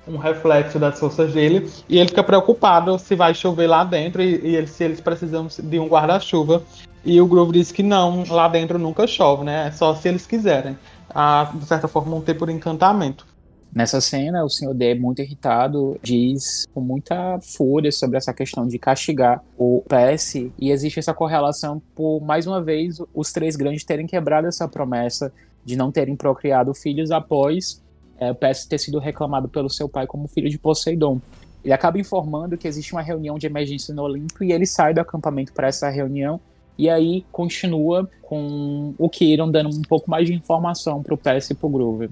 um 0.07 0.17
reflexo 0.17 0.79
das 0.79 0.99
forças 0.99 1.33
dele 1.33 1.69
e 1.89 1.97
ele 1.97 2.09
fica 2.09 2.23
preocupado 2.23 2.97
se 2.97 3.15
vai 3.15 3.33
chover 3.33 3.67
lá 3.67 3.83
dentro 3.83 4.21
e, 4.21 4.39
e 4.43 4.55
ele, 4.55 4.67
se 4.67 4.83
eles 4.83 5.01
precisam 5.01 5.47
de 5.47 5.79
um 5.79 5.87
guarda-chuva 5.87 6.63
e 7.07 7.21
o 7.21 7.27
Groove 7.27 7.53
diz 7.53 7.71
que 7.71 7.83
não, 7.83 8.25
lá 8.27 8.47
dentro 8.47 8.77
nunca 8.77 9.07
chove, 9.07 9.45
né? 9.45 9.67
É 9.67 9.71
só 9.71 9.95
se 9.95 10.09
eles 10.09 10.27
quiserem. 10.27 10.77
Ah, 11.09 11.49
de 11.53 11.65
certa 11.65 11.87
forma, 11.87 12.11
vão 12.11 12.21
ter 12.21 12.33
por 12.33 12.49
encantamento. 12.49 13.25
Nessa 13.73 14.01
cena, 14.01 14.43
o 14.43 14.49
Sr. 14.49 14.73
D, 14.73 14.95
muito 14.95 15.21
irritado, 15.21 15.97
diz 16.01 16.65
com 16.73 16.81
muita 16.81 17.39
fúria 17.41 17.91
sobre 17.91 18.17
essa 18.17 18.33
questão 18.33 18.67
de 18.67 18.77
castigar 18.79 19.41
o 19.57 19.83
PS, 19.87 20.35
e 20.59 20.71
existe 20.71 20.99
essa 20.99 21.13
correlação 21.13 21.81
por, 21.95 22.19
mais 22.19 22.47
uma 22.47 22.61
vez, 22.61 22.97
os 23.13 23.31
três 23.31 23.55
grandes 23.55 23.83
terem 23.83 24.07
quebrado 24.07 24.47
essa 24.47 24.67
promessa 24.67 25.31
de 25.63 25.75
não 25.75 25.91
terem 25.91 26.15
procriado 26.15 26.73
filhos 26.73 27.11
após 27.11 27.81
é, 28.19 28.31
o 28.31 28.35
PS 28.35 28.65
ter 28.65 28.77
sido 28.77 28.99
reclamado 28.99 29.47
pelo 29.47 29.69
seu 29.69 29.87
pai 29.87 30.07
como 30.07 30.27
filho 30.27 30.49
de 30.49 30.57
Poseidon. 30.57 31.19
Ele 31.63 31.73
acaba 31.73 31.99
informando 31.99 32.57
que 32.57 32.67
existe 32.67 32.93
uma 32.93 33.01
reunião 33.01 33.37
de 33.37 33.45
emergência 33.45 33.93
no 33.93 34.03
Olimpo 34.03 34.43
e 34.43 34.51
ele 34.51 34.65
sai 34.65 34.93
do 34.93 35.01
acampamento 35.01 35.53
para 35.53 35.67
essa 35.67 35.89
reunião 35.89 36.39
e 36.77 36.89
aí 36.89 37.25
continua 37.31 38.09
com 38.21 38.93
o 38.97 39.09
Kiron 39.09 39.49
dando 39.49 39.69
um 39.69 39.81
pouco 39.81 40.09
mais 40.09 40.27
de 40.27 40.33
informação 40.33 41.01
pro 41.01 41.17
PS 41.17 41.51
e 41.51 41.55
pro 41.55 41.69
Groove. 41.69 42.09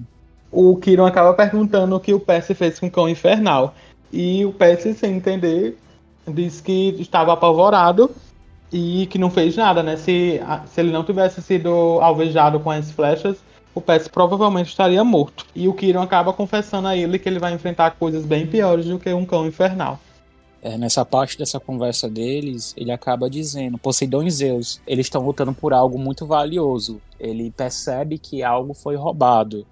o 0.50 0.76
Kiron 0.76 1.06
acaba 1.06 1.32
perguntando 1.34 1.94
o 1.94 2.00
que 2.00 2.12
o 2.12 2.20
Percy 2.20 2.54
fez 2.54 2.78
com 2.78 2.86
o 2.86 2.90
cão 2.90 3.08
infernal. 3.08 3.74
E 4.12 4.44
o 4.44 4.52
Percy, 4.52 4.94
sem 4.94 5.16
entender, 5.16 5.76
diz 6.26 6.60
que 6.60 6.96
estava 6.98 7.32
apavorado 7.32 8.10
e 8.72 9.06
que 9.06 9.18
não 9.18 9.30
fez 9.30 9.56
nada, 9.56 9.82
né? 9.82 9.96
Se, 9.96 10.40
se 10.66 10.80
ele 10.80 10.90
não 10.90 11.04
tivesse 11.04 11.42
sido 11.42 11.70
alvejado 12.00 12.58
com 12.60 12.70
as 12.70 12.90
flechas, 12.90 13.38
o 13.76 13.80
Percy 13.82 14.08
provavelmente 14.08 14.70
estaria 14.70 15.04
morto. 15.04 15.44
E 15.54 15.68
o 15.68 15.74
Kiron 15.74 16.00
acaba 16.00 16.32
confessando 16.32 16.88
a 16.88 16.96
ele 16.96 17.18
que 17.18 17.28
ele 17.28 17.38
vai 17.38 17.52
enfrentar 17.52 17.90
coisas 17.90 18.24
bem 18.24 18.46
piores 18.46 18.86
do 18.86 18.98
que 18.98 19.12
um 19.12 19.26
cão 19.26 19.46
infernal. 19.46 20.00
É, 20.62 20.78
nessa 20.78 21.04
parte 21.04 21.36
dessa 21.36 21.60
conversa 21.60 22.08
deles, 22.08 22.72
ele 22.74 22.90
acaba 22.90 23.28
dizendo: 23.28 23.76
Poseidon 23.76 24.22
e 24.22 24.30
Zeus, 24.30 24.80
eles 24.86 25.04
estão 25.04 25.22
lutando 25.22 25.52
por 25.52 25.74
algo 25.74 25.98
muito 25.98 26.24
valioso. 26.26 27.02
Ele 27.20 27.50
percebe 27.50 28.16
que 28.16 28.42
algo 28.42 28.72
foi 28.72 28.96
roubado. 28.96 29.66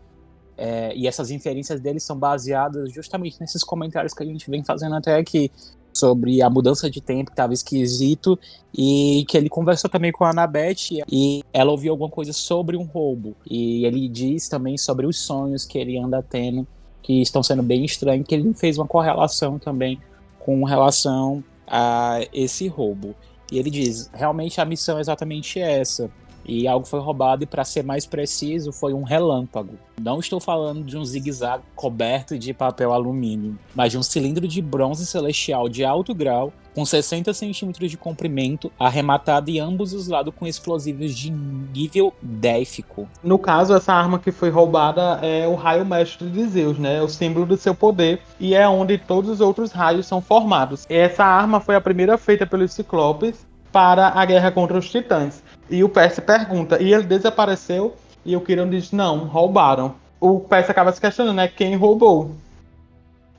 É, 0.56 0.94
e 0.94 1.08
essas 1.08 1.30
inferências 1.30 1.80
deles 1.80 2.02
são 2.02 2.16
baseadas 2.16 2.92
justamente 2.92 3.40
nesses 3.40 3.64
comentários 3.64 4.12
que 4.12 4.22
a 4.22 4.26
gente 4.26 4.50
vem 4.50 4.62
fazendo 4.62 4.94
até 4.96 5.16
aqui 5.16 5.50
sobre 5.94 6.42
a 6.42 6.50
mudança 6.50 6.90
de 6.90 7.00
tempo 7.00 7.26
que 7.26 7.32
estava 7.32 7.52
esquisito 7.52 8.38
e 8.76 9.24
que 9.28 9.36
ele 9.36 9.48
conversou 9.48 9.88
também 9.88 10.12
com 10.12 10.24
a 10.24 10.30
Anabeth 10.30 11.02
e 11.10 11.42
ela 11.52 11.70
ouviu 11.70 11.92
alguma 11.92 12.10
coisa 12.10 12.32
sobre 12.32 12.76
um 12.76 12.82
roubo. 12.82 13.36
E 13.48 13.84
ele 13.86 14.08
diz 14.08 14.48
também 14.48 14.76
sobre 14.76 15.06
os 15.06 15.18
sonhos 15.18 15.64
que 15.64 15.78
ele 15.78 15.98
anda 15.98 16.22
tendo 16.22 16.66
que 17.02 17.20
estão 17.20 17.42
sendo 17.42 17.62
bem 17.62 17.84
estranhos 17.84 18.26
que 18.26 18.34
ele 18.34 18.52
fez 18.54 18.78
uma 18.78 18.86
correlação 18.86 19.58
também 19.58 20.00
com 20.40 20.64
relação 20.64 21.44
a 21.66 22.20
esse 22.32 22.66
roubo. 22.66 23.14
E 23.52 23.58
ele 23.58 23.70
diz 23.70 24.10
realmente 24.12 24.60
a 24.60 24.64
missão 24.64 24.98
é 24.98 25.00
exatamente 25.00 25.60
essa 25.60 26.10
e 26.44 26.66
algo 26.68 26.86
foi 26.86 27.00
roubado 27.00 27.44
e 27.44 27.46
para 27.46 27.64
ser 27.64 27.82
mais 27.82 28.06
preciso 28.06 28.72
foi 28.72 28.92
um 28.92 29.02
relâmpago. 29.02 29.78
Não 30.00 30.18
estou 30.18 30.40
falando 30.40 30.84
de 30.84 30.96
um 30.96 31.04
zigue-zague 31.04 31.64
coberto 31.74 32.38
de 32.38 32.52
papel 32.52 32.92
alumínio, 32.92 33.58
mas 33.74 33.92
de 33.92 33.98
um 33.98 34.02
cilindro 34.02 34.46
de 34.46 34.60
bronze 34.60 35.06
celestial 35.06 35.68
de 35.68 35.84
alto 35.84 36.14
grau 36.14 36.52
com 36.74 36.84
60 36.84 37.32
centímetros 37.32 37.90
de 37.90 37.96
comprimento, 37.96 38.70
arrematado 38.78 39.48
em 39.48 39.60
ambos 39.60 39.92
os 39.92 40.08
lados 40.08 40.34
com 40.36 40.46
explosivos 40.46 41.14
de 41.14 41.30
nível 41.30 42.12
défico. 42.20 43.08
No 43.22 43.38
caso, 43.38 43.74
essa 43.74 43.92
arma 43.92 44.18
que 44.18 44.32
foi 44.32 44.50
roubada 44.50 45.20
é 45.22 45.46
o 45.46 45.54
raio 45.54 45.86
mestre 45.86 46.28
de 46.28 46.44
Zeus, 46.46 46.78
né? 46.78 47.00
O 47.00 47.08
símbolo 47.08 47.46
do 47.46 47.56
seu 47.56 47.74
poder 47.74 48.20
e 48.40 48.54
é 48.54 48.68
onde 48.68 48.98
todos 48.98 49.30
os 49.30 49.40
outros 49.40 49.70
raios 49.70 50.06
são 50.06 50.20
formados. 50.20 50.84
Essa 50.88 51.24
arma 51.24 51.60
foi 51.60 51.76
a 51.76 51.80
primeira 51.80 52.18
feita 52.18 52.44
pelos 52.44 52.72
Ciclopes 52.72 53.46
para 53.74 54.08
a 54.08 54.24
guerra 54.24 54.52
contra 54.52 54.78
os 54.78 54.88
Titãs. 54.88 55.42
E 55.68 55.82
o 55.82 55.88
Percy 55.88 56.20
pergunta, 56.20 56.82
e 56.82 56.92
ele 56.92 57.04
desapareceu? 57.04 57.94
E 58.24 58.36
o 58.36 58.40
Kiron 58.40 58.68
diz, 58.68 58.92
não, 58.92 59.26
roubaram. 59.26 59.94
O 60.20 60.40
Percy 60.40 60.70
acaba 60.70 60.92
se 60.92 61.00
questionando, 61.00 61.36
né? 61.36 61.48
Quem 61.48 61.76
roubou? 61.76 62.32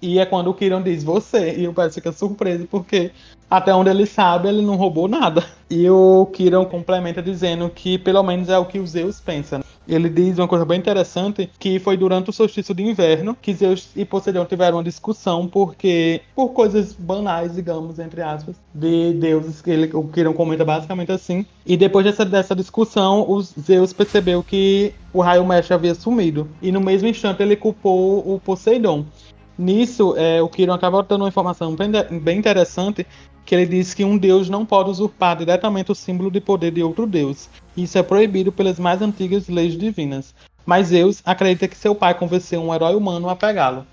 E 0.02 0.20
é 0.20 0.26
quando 0.26 0.50
o 0.50 0.54
Kiron 0.54 0.82
diz, 0.82 1.04
você. 1.04 1.56
E 1.58 1.68
o 1.68 1.74
Percy 1.74 1.96
fica 1.96 2.12
surpreso, 2.12 2.68
porque 2.70 3.12
até 3.50 3.74
onde 3.74 3.90
ele 3.90 4.06
sabe, 4.06 4.50
ele 4.50 4.62
não 4.62 4.76
roubou 4.76 5.08
nada. 5.08 5.44
E 5.70 5.90
o 5.90 6.28
Kiron 6.34 6.66
complementa 6.66 7.22
dizendo 7.22 7.70
que 7.70 7.98
pelo 7.98 8.24
menos 8.24 8.50
é 8.50 8.58
o 8.58 8.66
que 8.66 8.80
os 8.80 8.92
Zeus 8.92 9.20
pensam. 9.20 9.64
Ele 9.88 10.10
diz 10.10 10.40
uma 10.40 10.48
coisa 10.48 10.66
bem 10.66 10.80
interessante, 10.80 11.50
que 11.60 11.78
foi 11.78 11.96
durante 11.96 12.30
o 12.30 12.34
solstício 12.34 12.74
de 12.74 12.82
inverno 12.82 13.38
que 13.40 13.54
Zeus 13.54 13.90
e 13.96 14.04
Poseidon 14.04 14.46
tiveram 14.46 14.78
uma 14.78 14.84
discussão, 14.84 15.48
porque 15.48 16.22
por 16.36 16.50
coisas 16.50 16.94
banais, 16.94 17.54
digamos, 17.54 18.00
entre 18.00 18.22
aspas, 18.22 18.56
de 18.74 19.14
deuses, 19.14 19.62
que 19.62 19.70
ele, 19.70 19.92
o 19.94 20.04
Kiron 20.08 20.34
comenta 20.34 20.66
basicamente 20.66 21.12
assim. 21.12 21.46
E 21.66 21.78
depois 21.78 22.04
dessa, 22.04 22.26
dessa 22.26 22.56
discussão, 22.56 23.30
os 23.30 23.54
Zeus 23.60 23.94
percebeu 23.94 24.42
que 24.42 24.92
o 25.14 25.22
raio 25.22 25.46
mestre 25.46 25.74
havia 25.74 25.94
sumido. 25.94 26.50
E 26.62 26.72
no 26.72 26.82
mesmo 26.82 27.08
instante 27.08 27.44
ele 27.44 27.56
culpou 27.56 28.20
o 28.20 28.40
Poseidon. 28.40 29.06
Nisso, 29.58 30.16
é, 30.18 30.42
o 30.42 30.50
Kiron 30.50 30.74
acaba 30.74 31.02
dando 31.04 31.22
uma 31.22 31.30
informação 31.30 31.76
bem, 31.76 31.90
bem 32.22 32.38
interessante, 32.38 33.06
que 33.46 33.54
ele 33.54 33.66
diz 33.66 33.94
que 33.94 34.04
um 34.04 34.18
deus 34.18 34.50
não 34.50 34.66
pode 34.66 34.90
usurpar 34.90 35.38
diretamente 35.38 35.92
o 35.92 35.96
símbolo 35.96 36.32
de 36.32 36.42
poder 36.42 36.72
de 36.72 36.84
outro 36.84 37.06
deus. 37.06 37.48
Isso 37.78 37.98
é 37.98 38.04
proibido 38.04 38.52
pelas 38.52 38.80
mais 38.80 39.02
antigas 39.02 39.48
leis 39.48 39.78
divinas. 39.78 40.34
Mas 40.66 40.88
Zeus 40.88 41.22
acredita 41.24 41.68
que 41.68 41.78
seu 41.78 41.94
pai 41.94 42.16
convenceu 42.16 42.62
um 42.62 42.74
herói 42.74 42.96
humano 42.96 43.30
a 43.30 43.36
pegá-lo. 43.36 43.86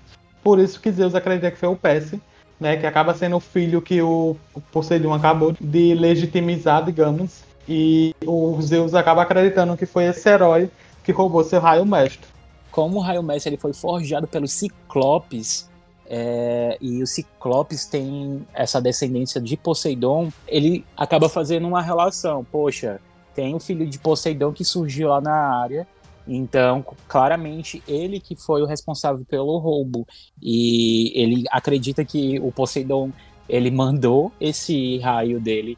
Por 0.43 0.59
isso 0.59 0.81
que 0.81 0.91
Zeus 0.91 1.13
acredita 1.13 1.51
que 1.51 1.57
foi 1.57 1.69
o 1.69 1.75
Perse, 1.75 2.19
né, 2.59 2.75
que 2.77 2.85
acaba 2.85 3.13
sendo 3.13 3.35
o 3.35 3.39
filho 3.39 3.81
que 3.81 4.01
o 4.01 4.35
Poseidon 4.71 5.13
acabou 5.13 5.53
de 5.59 5.93
legitimizar, 5.93 6.83
digamos. 6.83 7.43
E 7.69 8.13
o 8.25 8.59
Zeus 8.61 8.93
acaba 8.93 9.21
acreditando 9.21 9.77
que 9.77 9.85
foi 9.85 10.05
esse 10.05 10.27
herói 10.27 10.69
que 11.03 11.11
roubou 11.11 11.43
seu 11.43 11.59
raio 11.59 11.85
mestre. 11.85 12.32
Como 12.73 12.97
o 12.97 13.01
raio 13.01 13.21
mestre 13.21 13.51
ele 13.51 13.61
foi 13.61 13.71
forjado 13.71 14.27
pelos 14.27 14.51
Ciclopes, 14.51 15.69
é, 16.07 16.75
e 16.81 17.03
o 17.03 17.07
Ciclopes 17.07 17.85
tem 17.85 18.43
essa 18.51 18.81
descendência 18.81 19.39
de 19.39 19.55
Poseidon, 19.55 20.29
ele 20.47 20.83
acaba 20.97 21.29
fazendo 21.29 21.67
uma 21.67 21.83
relação. 21.83 22.43
Poxa, 22.43 22.99
tem 23.35 23.53
o 23.53 23.59
filho 23.59 23.85
de 23.85 23.99
Poseidon 23.99 24.51
que 24.51 24.65
surgiu 24.65 25.09
lá 25.09 25.21
na 25.21 25.61
área, 25.61 25.87
então 26.27 26.83
claramente 27.07 27.83
ele 27.87 28.19
que 28.19 28.35
foi 28.35 28.63
o 28.63 28.65
responsável 28.65 29.23
pelo 29.23 29.55
roubo. 29.59 30.07
E 30.41 31.11
ele 31.13 31.43
acredita 31.51 32.03
que 32.03 32.39
o 32.39 32.51
Poseidon 32.51 33.11
ele 33.47 33.69
mandou 33.69 34.31
esse 34.41 34.97
raio 34.97 35.39
dele 35.39 35.77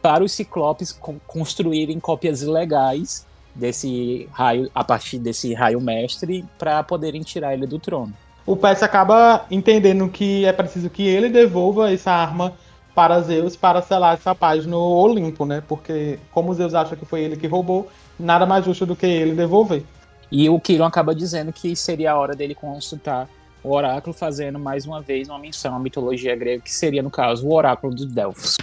para 0.00 0.24
os 0.24 0.32
Ciclopes 0.32 0.98
construírem 1.26 2.00
cópias 2.00 2.40
ilegais 2.40 3.26
desse 3.54 4.28
raio 4.32 4.70
a 4.74 4.84
partir 4.84 5.18
desse 5.18 5.54
raio 5.54 5.80
mestre 5.80 6.44
para 6.58 6.82
poderem 6.82 7.22
tirar 7.22 7.54
ele 7.54 7.66
do 7.66 7.78
trono 7.78 8.12
o 8.46 8.56
Percy 8.56 8.84
acaba 8.84 9.46
entendendo 9.50 10.08
que 10.08 10.44
é 10.44 10.52
preciso 10.52 10.90
que 10.90 11.06
ele 11.06 11.28
devolva 11.28 11.92
essa 11.92 12.10
arma 12.10 12.52
para 12.94 13.20
Zeus 13.20 13.54
para 13.54 13.80
selar 13.80 14.14
essa 14.14 14.34
paz 14.34 14.66
no 14.66 14.76
Olimpo, 14.76 15.44
né? 15.44 15.62
Porque 15.68 16.18
como 16.32 16.52
Zeus 16.52 16.74
acha 16.74 16.96
que 16.96 17.04
foi 17.04 17.20
ele 17.20 17.36
que 17.36 17.46
roubou, 17.46 17.88
nada 18.18 18.44
mais 18.46 18.64
justo 18.64 18.84
do 18.84 18.96
que 18.96 19.06
ele 19.06 19.36
devolver. 19.36 19.84
E 20.32 20.48
o 20.48 20.58
Kiron 20.58 20.84
acaba 20.84 21.14
dizendo 21.14 21.52
que 21.52 21.76
seria 21.76 22.12
a 22.12 22.18
hora 22.18 22.34
dele 22.34 22.54
consultar 22.54 23.28
o 23.62 23.72
oráculo, 23.72 24.12
fazendo 24.12 24.58
mais 24.58 24.84
uma 24.84 25.00
vez 25.00 25.28
uma 25.28 25.38
menção 25.38 25.76
à 25.76 25.78
mitologia 25.78 26.34
grega, 26.34 26.62
que 26.62 26.72
seria, 26.72 27.02
no 27.02 27.10
caso, 27.10 27.46
o 27.46 27.54
oráculo 27.54 27.94
de 27.94 28.06
Delfos. 28.06 28.56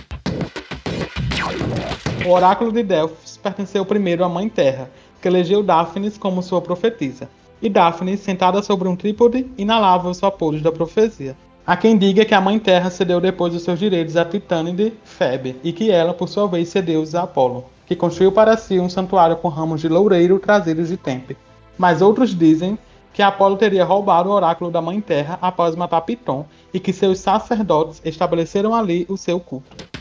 O 2.26 2.32
oráculo 2.32 2.72
de 2.72 2.84
Delfos 2.84 3.38
pertenceu 3.38 3.86
primeiro 3.86 4.24
à 4.24 4.30
Mãe 4.30 4.50
Terra, 4.50 4.90
que 5.22 5.28
elegeu 5.28 5.64
Daphnis 5.64 6.18
como 6.18 6.44
sua 6.44 6.62
profetisa 6.62 7.30
e 7.62 7.70
Daphne, 7.70 8.18
sentada 8.18 8.62
sobre 8.62 8.88
um 8.88 8.96
trípode, 8.96 9.48
inalava 9.58 10.10
os 10.10 10.20
vapores 10.20 10.62
da 10.62 10.72
profecia. 10.72 11.36
Há 11.66 11.76
quem 11.76 11.98
diga 11.98 12.24
que 12.24 12.34
a 12.34 12.42
Mãe 12.42 12.58
Terra 12.60 12.90
cedeu 12.90 13.20
depois 13.20 13.54
os 13.54 13.64
seus 13.64 13.80
direitos 13.80 14.16
a 14.16 14.24
Titânide 14.24 14.94
Febe, 15.04 15.58
e 15.64 15.74
que 15.74 15.92
ela, 15.92 16.14
por 16.14 16.30
sua 16.30 16.48
vez, 16.48 16.70
cedeu 16.70 17.02
os 17.02 17.14
a 17.14 17.24
Apolo, 17.24 17.66
que 17.86 17.96
construiu 17.96 18.32
para 18.32 18.56
si 18.56 18.80
um 18.80 18.90
santuário 18.90 19.36
com 19.38 19.50
ramos 19.50 19.82
de 19.82 19.90
loureiro 19.90 20.40
trazidos 20.40 20.90
de 20.90 20.98
Tempe. 20.98 21.36
Mas 21.78 22.02
outros 22.02 22.38
dizem 22.38 22.78
que 23.12 23.22
Apolo 23.22 23.58
teria 23.58 23.84
roubado 23.84 24.30
o 24.30 24.34
oráculo 24.34 24.72
da 24.72 24.82
Mãe 24.82 25.02
Terra 25.02 25.38
após 25.42 25.76
matar 25.76 26.02
Piton, 26.02 26.46
e 26.74 26.80
que 26.80 26.94
seus 26.94 27.20
sacerdotes 27.20 28.02
estabeleceram 28.06 28.74
ali 28.74 29.06
o 29.10 29.18
seu 29.18 29.40
culto. 29.40 29.97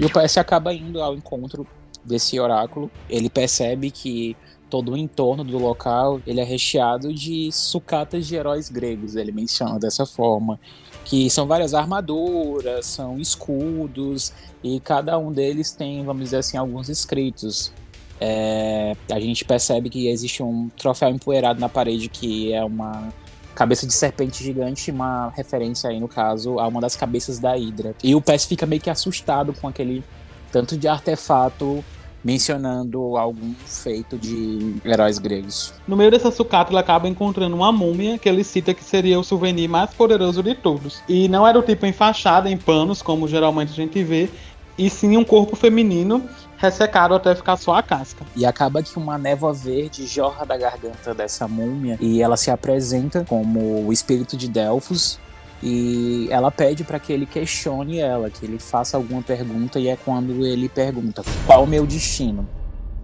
E 0.00 0.04
o 0.06 0.08
PS 0.08 0.38
acaba 0.38 0.72
indo 0.72 1.02
ao 1.02 1.14
encontro 1.14 1.66
desse 2.02 2.40
oráculo. 2.40 2.90
Ele 3.06 3.28
percebe 3.28 3.90
que 3.90 4.34
todo 4.70 4.92
o 4.92 4.96
entorno 4.96 5.44
do 5.44 5.58
local 5.58 6.22
ele 6.26 6.40
é 6.40 6.44
recheado 6.44 7.12
de 7.12 7.52
sucatas 7.52 8.26
de 8.26 8.34
heróis 8.34 8.70
gregos, 8.70 9.16
ele 9.16 9.32
menciona 9.32 9.78
dessa 9.78 10.06
forma, 10.06 10.58
que 11.04 11.28
são 11.28 11.46
várias 11.46 11.74
armaduras, 11.74 12.86
são 12.86 13.18
escudos 13.18 14.32
e 14.62 14.78
cada 14.80 15.18
um 15.18 15.32
deles 15.32 15.72
tem, 15.72 16.02
vamos 16.04 16.24
dizer 16.24 16.38
assim, 16.38 16.56
alguns 16.56 16.88
escritos. 16.88 17.70
É, 18.18 18.94
a 19.10 19.20
gente 19.20 19.44
percebe 19.44 19.90
que 19.90 20.08
existe 20.08 20.42
um 20.42 20.70
troféu 20.78 21.10
empoeirado 21.10 21.60
na 21.60 21.68
parede 21.68 22.08
que 22.08 22.52
é 22.52 22.64
uma 22.64 23.12
cabeça 23.60 23.86
de 23.86 23.92
serpente 23.92 24.42
gigante, 24.42 24.90
uma 24.90 25.30
referência 25.36 25.90
aí 25.90 26.00
no 26.00 26.08
caso 26.08 26.58
a 26.58 26.66
uma 26.66 26.80
das 26.80 26.96
cabeças 26.96 27.38
da 27.38 27.52
Hydra. 27.52 27.94
E 28.02 28.14
o 28.14 28.20
Pes 28.22 28.46
fica 28.46 28.64
meio 28.64 28.80
que 28.80 28.88
assustado 28.88 29.52
com 29.52 29.68
aquele 29.68 30.02
tanto 30.50 30.78
de 30.78 30.88
artefato 30.88 31.84
mencionando 32.24 33.18
algum 33.18 33.52
feito 33.66 34.16
de 34.16 34.76
heróis 34.82 35.18
gregos. 35.18 35.74
No 35.86 35.94
meio 35.94 36.10
dessa 36.10 36.30
sucata, 36.30 36.70
ele 36.70 36.78
acaba 36.78 37.06
encontrando 37.06 37.54
uma 37.54 37.70
múmia 37.70 38.18
que 38.18 38.30
ele 38.30 38.44
cita 38.44 38.72
que 38.72 38.82
seria 38.82 39.20
o 39.20 39.24
souvenir 39.24 39.68
mais 39.68 39.90
poderoso 39.90 40.42
de 40.42 40.54
todos. 40.54 41.02
E 41.06 41.28
não 41.28 41.46
era 41.46 41.58
o 41.58 41.62
tipo 41.62 41.84
enfaixado 41.84 42.48
em 42.48 42.56
panos, 42.56 43.02
como 43.02 43.28
geralmente 43.28 43.72
a 43.72 43.76
gente 43.76 44.02
vê, 44.02 44.30
e 44.78 44.88
sim 44.88 45.18
um 45.18 45.24
corpo 45.24 45.54
feminino 45.54 46.26
ressecado 46.60 47.14
até 47.14 47.34
ficar 47.34 47.56
só 47.56 47.74
a 47.74 47.82
casca. 47.82 48.24
E 48.36 48.44
acaba 48.44 48.82
que 48.82 48.96
uma 48.98 49.16
névoa 49.16 49.52
verde 49.52 50.06
jorra 50.06 50.44
da 50.44 50.56
garganta 50.56 51.14
dessa 51.14 51.48
múmia 51.48 51.96
e 52.00 52.22
ela 52.22 52.36
se 52.36 52.50
apresenta 52.50 53.24
como 53.24 53.86
o 53.86 53.92
espírito 53.92 54.36
de 54.36 54.48
Delfos, 54.48 55.18
e 55.62 56.28
ela 56.30 56.50
pede 56.50 56.84
para 56.84 56.98
que 56.98 57.12
ele 57.12 57.26
questione 57.26 57.98
ela, 57.98 58.30
que 58.30 58.46
ele 58.46 58.58
faça 58.58 58.96
alguma 58.96 59.22
pergunta 59.22 59.78
e 59.78 59.88
é 59.88 59.96
quando 59.96 60.46
ele 60.46 60.68
pergunta: 60.68 61.22
"Qual 61.46 61.64
o 61.64 61.66
meu 61.66 61.86
destino?" 61.86 62.46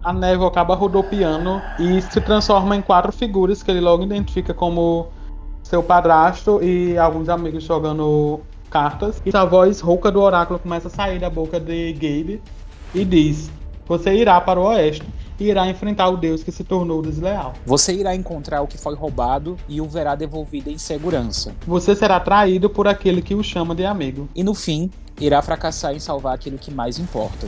a 0.03 0.13
névoa 0.13 0.47
acaba 0.47 0.73
rodopiando 0.73 1.61
e 1.77 2.01
se 2.01 2.21
transforma 2.21 2.75
em 2.75 2.81
quatro 2.81 3.11
figuras 3.11 3.61
que 3.61 3.69
ele 3.69 3.81
logo 3.81 4.03
identifica 4.03 4.53
como 4.53 5.07
seu 5.61 5.83
padrasto 5.83 6.63
e 6.63 6.97
alguns 6.97 7.27
amigos 7.27 7.63
jogando 7.63 8.39
cartas. 8.69 9.21
E 9.25 9.35
a 9.35 9.43
voz 9.43 9.81
rouca 9.81 10.09
do 10.09 10.21
oráculo 10.21 10.59
começa 10.59 10.87
a 10.87 10.91
sair 10.91 11.19
da 11.19 11.29
boca 11.29 11.59
de 11.59 11.91
Gabe 11.93 12.41
e 12.93 13.03
diz: 13.03 13.49
Você 13.85 14.13
irá 14.15 14.39
para 14.41 14.59
o 14.59 14.63
oeste 14.63 15.03
e 15.39 15.45
irá 15.45 15.67
enfrentar 15.67 16.09
o 16.09 16.17
Deus 16.17 16.43
que 16.43 16.51
se 16.51 16.63
tornou 16.63 17.01
desleal. 17.01 17.53
Você 17.65 17.93
irá 17.93 18.15
encontrar 18.15 18.61
o 18.61 18.67
que 18.67 18.77
foi 18.77 18.95
roubado 18.95 19.57
e 19.67 19.79
o 19.79 19.87
verá 19.87 20.15
devolvido 20.15 20.69
em 20.69 20.77
segurança. 20.77 21.55
Você 21.65 21.95
será 21.95 22.19
traído 22.19 22.69
por 22.69 22.87
aquele 22.87 23.21
que 23.21 23.35
o 23.35 23.43
chama 23.43 23.75
de 23.75 23.85
amigo. 23.85 24.27
E 24.35 24.43
no 24.43 24.53
fim, 24.53 24.89
irá 25.19 25.41
fracassar 25.41 25.93
em 25.93 25.99
salvar 25.99 26.33
aquilo 26.33 26.57
que 26.57 26.71
mais 26.71 26.97
importa. 26.97 27.47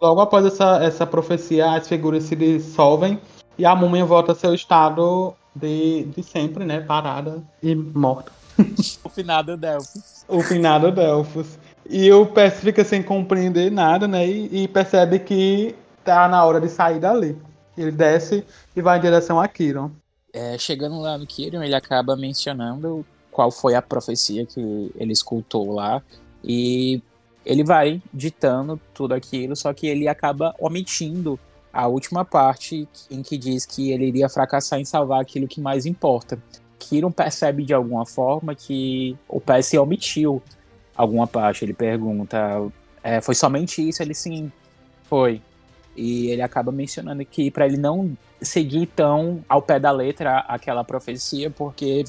Logo 0.00 0.20
após 0.20 0.44
essa, 0.44 0.82
essa 0.84 1.06
profecia, 1.06 1.72
as 1.72 1.88
figuras 1.88 2.24
se 2.24 2.36
dissolvem 2.36 3.18
e 3.58 3.64
a 3.64 3.74
múmia 3.74 4.04
volta 4.04 4.32
ao 4.32 4.36
seu 4.36 4.54
estado 4.54 5.34
de, 5.54 6.04
de 6.04 6.22
sempre, 6.22 6.64
né? 6.64 6.80
Parada 6.80 7.42
e 7.62 7.74
morta. 7.74 8.30
o 9.04 9.08
finado 9.08 9.56
Delfos. 9.56 10.24
O 10.28 10.42
finado 10.42 10.92
Delfos. 10.92 11.58
E 11.88 12.10
o 12.12 12.26
Percy 12.26 12.60
fica 12.62 12.84
sem 12.84 13.02
compreender 13.02 13.70
nada, 13.70 14.08
né? 14.08 14.26
E, 14.26 14.64
e, 14.64 14.68
percebe 14.68 15.18
que 15.18 15.74
tá 16.04 16.28
na 16.28 16.44
hora 16.44 16.60
de 16.60 16.68
sair 16.68 16.98
dali. 16.98 17.36
Ele 17.76 17.92
desce 17.92 18.44
e 18.74 18.82
vai 18.82 18.98
em 18.98 19.00
direção 19.00 19.40
a 19.40 19.46
Kiron. 19.46 19.90
É, 20.32 20.58
chegando 20.58 20.98
lá 20.98 21.16
no 21.16 21.26
Kiron, 21.26 21.62
ele 21.62 21.74
acaba 21.74 22.16
mencionando 22.16 23.04
qual 23.30 23.50
foi 23.50 23.74
a 23.74 23.82
profecia 23.82 24.44
que 24.46 24.90
ele 24.96 25.12
escutou 25.12 25.72
lá. 25.72 26.02
E 26.42 27.02
ele 27.44 27.62
vai 27.62 28.02
ditando 28.12 28.80
tudo 28.92 29.14
aquilo, 29.14 29.54
só 29.54 29.72
que 29.72 29.86
ele 29.86 30.08
acaba 30.08 30.54
omitindo 30.58 31.38
a 31.72 31.86
última 31.86 32.24
parte 32.24 32.88
em 33.10 33.22
que 33.22 33.36
diz 33.36 33.66
que 33.66 33.90
ele 33.90 34.06
iria 34.06 34.28
fracassar 34.28 34.80
em 34.80 34.84
salvar 34.84 35.20
aquilo 35.20 35.46
que 35.46 35.60
mais 35.60 35.86
importa. 35.86 36.42
Kiron 36.78 37.12
percebe 37.12 37.64
de 37.64 37.74
alguma 37.74 38.06
forma 38.06 38.54
que 38.54 39.16
o 39.28 39.40
Percy 39.40 39.78
omitiu 39.78 40.42
alguma 40.96 41.26
parte. 41.26 41.64
Ele 41.64 41.74
pergunta: 41.74 42.38
é, 43.02 43.20
foi 43.20 43.34
somente 43.34 43.86
isso? 43.86 44.02
Ele 44.02 44.14
sim, 44.14 44.50
foi. 45.04 45.40
E 45.96 46.28
ele 46.28 46.42
acaba 46.42 46.70
mencionando 46.70 47.24
que 47.24 47.50
para 47.50 47.66
ele 47.66 47.76
não 47.76 48.16
seguir 48.40 48.86
tão 48.86 49.42
ao 49.48 49.62
pé 49.62 49.80
da 49.80 49.90
letra 49.90 50.40
aquela 50.40 50.84
profecia, 50.84 51.50
porque 51.50 52.04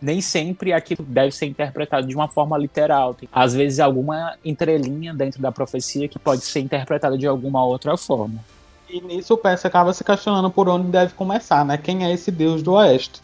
nem 0.00 0.20
sempre 0.20 0.72
aquilo 0.72 1.04
deve 1.04 1.32
ser 1.32 1.46
interpretado 1.46 2.06
de 2.06 2.14
uma 2.14 2.28
forma 2.28 2.56
literal. 2.56 3.14
Tem, 3.14 3.28
às 3.32 3.54
vezes, 3.54 3.80
alguma 3.80 4.36
entrelinha 4.44 5.14
dentro 5.14 5.40
da 5.40 5.52
profecia 5.52 6.08
que 6.08 6.18
pode 6.18 6.44
ser 6.44 6.60
interpretada 6.60 7.16
de 7.16 7.26
alguma 7.26 7.64
outra 7.64 7.96
forma. 7.96 8.38
E 8.88 9.00
nisso 9.00 9.34
o 9.34 9.38
Percy 9.38 9.66
acaba 9.66 9.92
se 9.92 10.02
questionando 10.02 10.50
por 10.50 10.68
onde 10.68 10.88
deve 10.88 11.12
começar, 11.12 11.64
né? 11.64 11.76
Quem 11.76 12.04
é 12.04 12.12
esse 12.12 12.30
deus 12.30 12.62
do 12.62 12.72
oeste? 12.72 13.20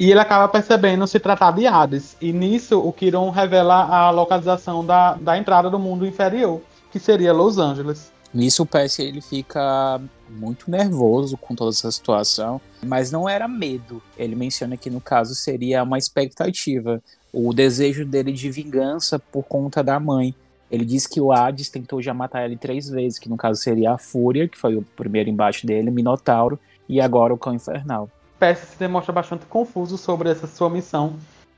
E 0.00 0.10
ele 0.10 0.18
acaba 0.18 0.48
percebendo 0.48 1.06
se 1.06 1.20
tratar 1.20 1.50
de 1.50 1.66
Hades. 1.66 2.16
E 2.22 2.32
nisso 2.32 2.80
o 2.80 2.90
Kiron 2.90 3.28
revela 3.28 3.84
a 3.84 4.08
localização 4.08 4.82
da, 4.82 5.12
da 5.12 5.36
entrada 5.36 5.68
do 5.68 5.78
mundo 5.78 6.06
inferior, 6.06 6.62
que 6.90 6.98
seria 6.98 7.34
Los 7.34 7.58
Angeles. 7.58 8.10
Nisso 8.32 8.62
o 8.62 8.66
Percy 8.66 9.02
ele 9.02 9.20
fica 9.20 10.00
muito 10.26 10.70
nervoso 10.70 11.36
com 11.36 11.54
toda 11.54 11.68
essa 11.68 11.92
situação, 11.92 12.58
mas 12.82 13.12
não 13.12 13.28
era 13.28 13.46
medo. 13.46 14.00
Ele 14.16 14.34
menciona 14.34 14.74
que 14.74 14.88
no 14.88 15.02
caso 15.02 15.34
seria 15.34 15.82
uma 15.82 15.98
expectativa, 15.98 17.02
o 17.30 17.52
desejo 17.52 18.06
dele 18.06 18.32
de 18.32 18.50
vingança 18.50 19.18
por 19.18 19.42
conta 19.42 19.82
da 19.82 20.00
mãe. 20.00 20.34
Ele 20.70 20.86
diz 20.86 21.06
que 21.06 21.20
o 21.20 21.30
Hades 21.30 21.68
tentou 21.68 22.00
já 22.00 22.14
matar 22.14 22.46
ele 22.46 22.56
três 22.56 22.88
vezes, 22.88 23.18
que 23.18 23.28
no 23.28 23.36
caso 23.36 23.60
seria 23.60 23.92
a 23.92 23.98
Fúria, 23.98 24.48
que 24.48 24.56
foi 24.56 24.76
o 24.76 24.82
primeiro 24.96 25.28
embate 25.28 25.66
dele, 25.66 25.90
Minotauro, 25.90 26.58
e 26.88 27.02
agora 27.02 27.34
o 27.34 27.38
Cão 27.38 27.52
Infernal. 27.52 28.08
Percy 28.40 28.66
se 28.66 28.78
demonstra 28.78 29.12
bastante 29.12 29.44
confuso 29.44 29.98
sobre 29.98 30.30
essa 30.30 30.46
sua 30.46 30.70
missão, 30.70 31.12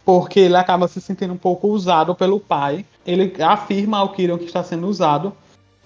porque 0.04 0.40
ele 0.40 0.56
acaba 0.56 0.88
se 0.88 1.00
sentindo 1.00 1.32
um 1.32 1.38
pouco 1.38 1.68
usado 1.68 2.12
pelo 2.12 2.40
pai. 2.40 2.84
Ele 3.06 3.32
afirma 3.40 3.98
ao 3.98 4.08
Kiron 4.08 4.36
que 4.36 4.46
está 4.46 4.64
sendo 4.64 4.88
usado, 4.88 5.32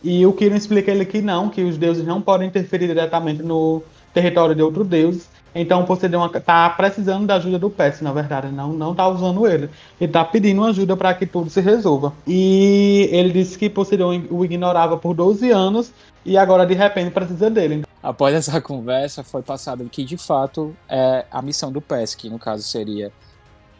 e 0.02 0.24
o 0.24 0.32
Kiron 0.32 0.56
explica 0.56 0.90
ele 0.90 1.04
que 1.04 1.20
não, 1.20 1.50
que 1.50 1.62
os 1.62 1.76
deuses 1.76 2.06
não 2.06 2.22
podem 2.22 2.48
interferir 2.48 2.86
diretamente 2.86 3.42
no 3.42 3.82
território 4.14 4.54
de 4.54 4.62
outro 4.62 4.82
deus. 4.82 5.28
Então 5.58 5.86
Poseidon 5.86 6.26
está 6.26 6.68
precisando 6.68 7.26
da 7.26 7.36
ajuda 7.36 7.58
do 7.58 7.70
Percy, 7.70 8.04
na 8.04 8.12
verdade, 8.12 8.48
não 8.48 8.74
não 8.74 8.94
tá 8.94 9.08
usando 9.08 9.46
ele. 9.46 9.70
Ele 9.98 10.10
está 10.10 10.22
pedindo 10.22 10.62
ajuda 10.64 10.96
para 10.96 11.14
que 11.14 11.24
tudo 11.24 11.48
se 11.48 11.62
resolva. 11.62 12.12
E 12.26 13.08
ele 13.10 13.30
disse 13.30 13.58
que 13.58 13.70
Poseidon 13.70 14.22
o 14.30 14.44
ignorava 14.44 14.98
por 14.98 15.14
12 15.14 15.50
anos 15.50 15.92
e 16.26 16.36
agora 16.36 16.66
de 16.66 16.74
repente 16.74 17.10
precisa 17.10 17.48
dele. 17.48 17.84
Após 18.06 18.32
essa 18.36 18.60
conversa, 18.62 19.24
foi 19.24 19.42
passado 19.42 19.84
que 19.90 20.04
de 20.04 20.16
fato 20.16 20.76
é 20.88 21.26
a 21.28 21.42
missão 21.42 21.72
do 21.72 21.80
Percy, 21.80 22.16
que 22.16 22.30
no 22.30 22.38
caso 22.38 22.62
seria 22.62 23.12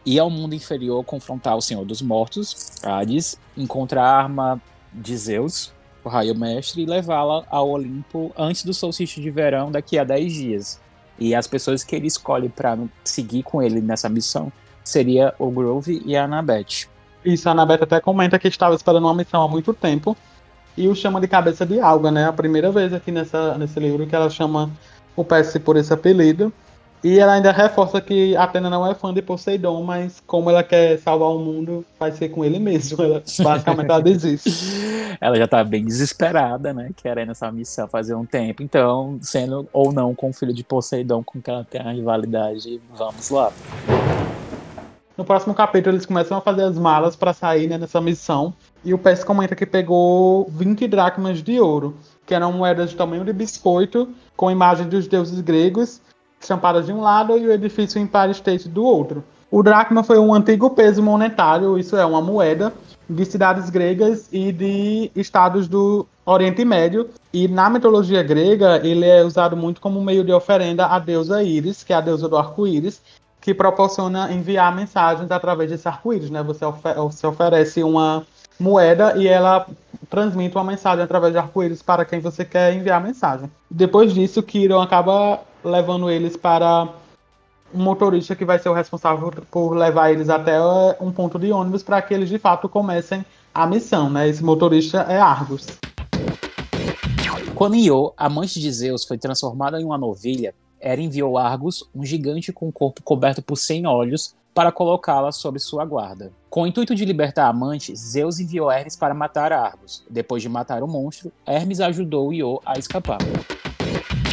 ir 0.05 0.19
ao 0.19 0.29
mundo 0.29 0.53
inferior 0.53 1.01
confrontar 1.05 1.55
o 1.55 1.61
Senhor 1.61 1.85
dos 1.85 2.01
Mortos, 2.01 2.75
Hades, 2.83 3.39
encontrar 3.55 4.03
a 4.03 4.17
arma 4.23 4.61
de 4.91 5.15
Zeus, 5.15 5.71
o 6.03 6.09
raio 6.09 6.35
mestre, 6.35 6.81
e 6.81 6.85
levá-la 6.85 7.45
ao 7.49 7.69
Olimpo 7.69 8.33
antes 8.37 8.65
do 8.65 8.73
solstício 8.73 9.21
de 9.21 9.31
verão 9.31 9.71
daqui 9.71 9.97
a 9.97 10.03
10 10.03 10.33
dias. 10.33 10.81
E 11.17 11.33
as 11.33 11.47
pessoas 11.47 11.85
que 11.85 11.95
ele 11.95 12.07
escolhe 12.07 12.49
para 12.49 12.77
seguir 13.05 13.43
com 13.43 13.63
ele 13.63 13.79
nessa 13.79 14.09
missão 14.09 14.51
seria 14.83 15.33
o 15.39 15.49
Grove 15.49 16.01
e 16.05 16.17
a 16.17 16.25
Annabeth. 16.25 16.89
Isso, 17.23 17.47
a 17.47 17.53
Annabeth 17.53 17.83
até 17.83 18.01
comenta 18.01 18.37
que 18.37 18.49
estava 18.49 18.75
esperando 18.75 19.05
uma 19.05 19.15
missão 19.15 19.41
há 19.41 19.47
muito 19.47 19.73
tempo 19.73 20.17
e 20.77 20.87
o 20.87 20.95
chama 20.95 21.19
de 21.19 21.27
cabeça 21.27 21.65
de 21.65 21.79
alga, 21.79 22.11
né? 22.11 22.27
A 22.27 22.33
primeira 22.33 22.71
vez 22.71 22.93
aqui 22.93 23.11
nessa, 23.11 23.57
nesse 23.57 23.79
livro 23.79 24.05
que 24.05 24.15
ela 24.15 24.29
chama 24.29 24.69
o 25.15 25.23
Percy 25.23 25.59
por 25.59 25.75
esse 25.75 25.91
apelido. 25.91 26.53
E 27.03 27.19
ela 27.19 27.33
ainda 27.33 27.51
reforça 27.51 28.01
que 28.01 28.35
Atena 28.35 28.69
não 28.69 28.85
é 28.85 28.95
fã 28.95 29.13
de 29.13 29.21
Poseidon, 29.21 29.83
mas 29.83 30.21
como 30.25 30.49
ela 30.49 30.63
quer 30.63 30.97
salvar 30.97 31.29
o 31.29 31.39
mundo, 31.39 31.85
vai 31.99 32.11
ser 32.11 32.29
com 32.29 32.43
ele 32.43 32.59
mesmo. 32.59 32.97
Ela, 33.03 33.23
basicamente 33.39 33.89
ela 33.89 34.01
desiste. 34.01 34.49
ela 35.21 35.35
já 35.37 35.47
tá 35.47 35.63
bem 35.63 35.85
desesperada, 35.85 36.73
né? 36.73 36.89
Querendo 36.97 37.31
essa 37.31 37.51
missão 37.51 37.87
fazer 37.87 38.15
um 38.15 38.25
tempo. 38.25 38.63
Então, 38.63 39.19
sendo 39.21 39.67
ou 39.71 39.93
não 39.93 40.15
com 40.15 40.29
o 40.29 40.33
filho 40.33 40.53
de 40.53 40.63
Poseidon, 40.63 41.23
com 41.23 41.39
quem 41.39 41.53
ela 41.53 41.63
tem 41.63 41.81
a 41.81 41.91
rivalidade, 41.91 42.81
vamos 42.97 43.29
lá. 43.29 43.51
No 45.17 45.25
próximo 45.25 45.55
capítulo, 45.55 45.95
eles 45.95 46.05
começam 46.05 46.37
a 46.37 46.41
fazer 46.41 46.61
as 46.61 46.77
malas 46.77 47.15
para 47.15 47.33
sair 47.33 47.67
né, 47.67 47.75
nessa 47.75 47.99
missão. 47.99 48.53
E 48.85 48.93
o 48.93 48.99
Percy 48.99 49.25
comenta 49.25 49.55
que 49.55 49.65
pegou 49.65 50.47
20 50.51 50.87
dracmas 50.87 51.41
de 51.41 51.59
ouro, 51.59 51.95
que 52.23 52.35
eram 52.35 52.53
moedas 52.53 52.91
de 52.91 52.95
tamanho 52.95 53.25
de 53.25 53.33
biscoito, 53.33 54.09
com 54.35 54.51
imagem 54.51 54.87
dos 54.87 55.07
deuses 55.07 55.41
gregos 55.41 55.99
estampadas 56.39 56.85
de 56.85 56.93
um 56.93 57.01
lado 57.01 57.35
e 57.35 57.47
o 57.47 57.51
edifício 57.51 57.99
Empire 57.99 58.29
State 58.29 58.69
do 58.69 58.83
outro. 58.83 59.23
O 59.49 59.63
dracma 59.63 60.03
foi 60.03 60.19
um 60.19 60.33
antigo 60.33 60.69
peso 60.69 61.01
monetário, 61.01 61.79
isso 61.79 61.95
é, 61.95 62.05
uma 62.05 62.21
moeda 62.21 62.71
de 63.09 63.25
cidades 63.25 63.69
gregas 63.69 64.27
e 64.31 64.51
de 64.51 65.09
estados 65.15 65.67
do 65.67 66.05
Oriente 66.25 66.63
Médio. 66.65 67.09
E 67.33 67.47
na 67.47 67.69
mitologia 67.69 68.21
grega, 68.21 68.85
ele 68.85 69.05
é 69.05 69.23
usado 69.23 69.55
muito 69.55 69.79
como 69.79 69.99
meio 70.01 70.23
de 70.23 70.33
oferenda 70.33 70.85
à 70.85 70.99
deusa 70.99 71.41
Íris, 71.41 71.83
que 71.83 71.93
é 71.93 71.95
a 71.95 72.01
deusa 72.01 72.27
do 72.27 72.37
arco-íris, 72.37 73.01
que 73.47 73.53
proporciona 73.53 74.29
enviar 74.29 74.75
mensagens 74.75 75.31
através 75.31 75.69
desse 75.69 75.87
arco-íris. 75.87 76.29
Né? 76.29 76.43
Você, 76.43 76.65
ofer 76.65 76.95
você 76.95 77.25
oferece 77.25 77.81
uma 77.81 78.27
moeda 78.59 79.15
e 79.15 79.25
ela 79.25 79.65
transmite 80.09 80.53
uma 80.53 80.65
mensagem 80.65 81.01
através 81.01 81.31
de 81.31 81.39
arco-íris 81.39 81.81
para 81.81 82.03
quem 82.03 82.19
você 82.19 82.43
quer 82.43 82.73
enviar 82.73 82.99
a 82.99 83.03
mensagem. 83.05 83.49
Depois 83.71 84.13
disso, 84.13 84.43
Kiron 84.43 84.81
acaba 84.81 85.39
levando 85.63 86.11
eles 86.11 86.35
para 86.35 86.89
um 87.73 87.81
motorista 87.81 88.35
que 88.35 88.43
vai 88.43 88.59
ser 88.59 88.67
o 88.67 88.73
responsável 88.73 89.31
por 89.49 89.77
levar 89.77 90.11
eles 90.11 90.27
até 90.27 90.57
eh, 90.57 90.97
um 90.99 91.09
ponto 91.09 91.39
de 91.39 91.49
ônibus 91.49 91.83
para 91.83 92.01
que 92.01 92.13
eles 92.13 92.27
de 92.27 92.37
fato 92.37 92.67
comecem 92.67 93.25
a 93.55 93.65
missão, 93.65 94.09
né? 94.09 94.27
Esse 94.27 94.43
motorista 94.43 95.05
é 95.07 95.21
Argus. 95.21 95.67
Quando 97.55 97.77
Io, 97.77 98.11
amante 98.17 98.59
de 98.59 98.69
Zeus, 98.73 99.05
foi 99.05 99.17
transformada 99.17 99.79
em 99.79 99.85
uma 99.85 99.97
novilha, 99.97 100.53
Eren 100.79 101.05
enviou 101.05 101.37
Argus, 101.37 101.83
um 101.95 102.05
gigante 102.05 102.53
com 102.53 102.67
o 102.67 102.71
corpo 102.71 103.01
coberto 103.01 103.41
por 103.41 103.55
100 103.55 103.87
olhos, 103.87 104.35
para 104.53 104.71
colocá-la 104.71 105.31
sob 105.31 105.59
sua 105.59 105.85
guarda. 105.85 106.31
Com 106.49 106.63
o 106.63 106.67
intuito 106.67 106.95
de 106.95 107.05
libertar 107.05 107.45
a 107.45 107.49
amante, 107.49 107.95
Zeus 107.95 108.39
enviou 108.39 108.71
Hermes 108.71 108.95
para 108.95 109.13
matar 109.13 109.53
Argus. 109.53 110.03
Depois 110.09 110.41
de 110.41 110.49
matar 110.49 110.81
o 110.81 110.87
monstro, 110.87 111.31
Hermes 111.45 111.79
ajudou 111.79 112.33
Io 112.33 112.59
a 112.65 112.79
escapar. 112.79 113.19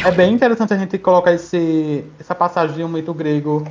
É 0.03 0.11
bem 0.11 0.33
interessante 0.33 0.73
a 0.73 0.77
gente 0.77 0.97
colocar 0.97 1.31
esse, 1.31 2.03
essa 2.19 2.33
passagem 2.33 2.75
de 2.75 2.83
um 2.83 2.87
mito 2.87 3.13
grego 3.13 3.63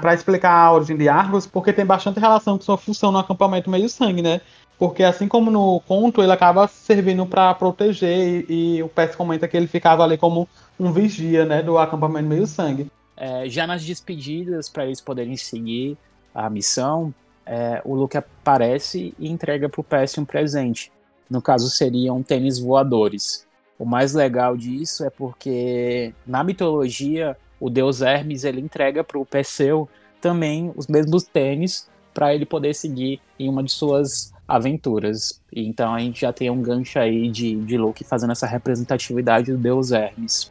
para 0.00 0.14
explicar 0.14 0.52
a 0.52 0.72
origem 0.72 0.96
de 0.96 1.08
Argus, 1.08 1.46
porque 1.46 1.72
tem 1.72 1.86
bastante 1.86 2.20
relação 2.20 2.58
com 2.58 2.64
sua 2.64 2.76
função 2.76 3.10
no 3.10 3.18
acampamento 3.18 3.70
meio 3.70 3.88
sangue, 3.88 4.22
né? 4.22 4.40
Porque 4.78 5.02
assim 5.02 5.26
como 5.26 5.50
no 5.50 5.80
conto, 5.80 6.22
ele 6.22 6.32
acaba 6.32 6.68
servindo 6.68 7.24
para 7.24 7.54
proteger 7.54 8.46
e, 8.48 8.76
e 8.76 8.82
o 8.82 8.88
Percy 8.88 9.16
comenta 9.16 9.48
que 9.48 9.56
ele 9.56 9.66
ficava 9.66 10.04
ali 10.04 10.18
como 10.18 10.48
um 10.78 10.92
vigia, 10.92 11.44
né, 11.46 11.62
do 11.62 11.78
acampamento 11.78 12.28
meio 12.28 12.46
sangue. 12.46 12.90
É, 13.16 13.48
já 13.48 13.66
nas 13.66 13.82
despedidas, 13.82 14.68
para 14.68 14.84
eles 14.84 15.00
poderem 15.00 15.36
seguir 15.36 15.96
a 16.34 16.50
missão, 16.50 17.14
é, 17.46 17.80
o 17.84 17.94
Luke 17.94 18.18
aparece 18.18 19.14
e 19.18 19.28
entrega 19.30 19.68
para 19.68 19.80
o 19.80 19.84
Percy 19.84 20.20
um 20.20 20.24
presente. 20.24 20.92
No 21.30 21.40
caso, 21.40 21.70
seriam 21.70 22.22
tênis 22.22 22.58
voadores. 22.58 23.46
O 23.78 23.84
mais 23.84 24.12
legal 24.12 24.56
disso 24.56 25.04
é 25.04 25.10
porque 25.10 26.12
na 26.26 26.44
mitologia 26.44 27.36
o 27.58 27.70
deus 27.70 28.02
Hermes 28.02 28.44
ele 28.44 28.60
entrega 28.60 29.02
para 29.02 29.18
o 29.18 29.24
Perseu 29.24 29.88
também 30.20 30.72
os 30.76 30.86
mesmos 30.86 31.24
tênis 31.24 31.88
para 32.12 32.34
ele 32.34 32.46
poder 32.46 32.74
seguir 32.74 33.20
em 33.38 33.48
uma 33.48 33.62
de 33.62 33.70
suas 33.70 34.32
aventuras. 34.46 35.40
Então 35.52 35.94
a 35.94 35.98
gente 35.98 36.20
já 36.20 36.32
tem 36.32 36.50
um 36.50 36.62
gancho 36.62 36.98
aí 36.98 37.28
de, 37.28 37.56
de 37.56 37.76
Loki 37.76 38.04
fazendo 38.04 38.32
essa 38.32 38.46
representatividade 38.46 39.52
do 39.52 39.58
deus 39.58 39.92
Hermes. 39.92 40.50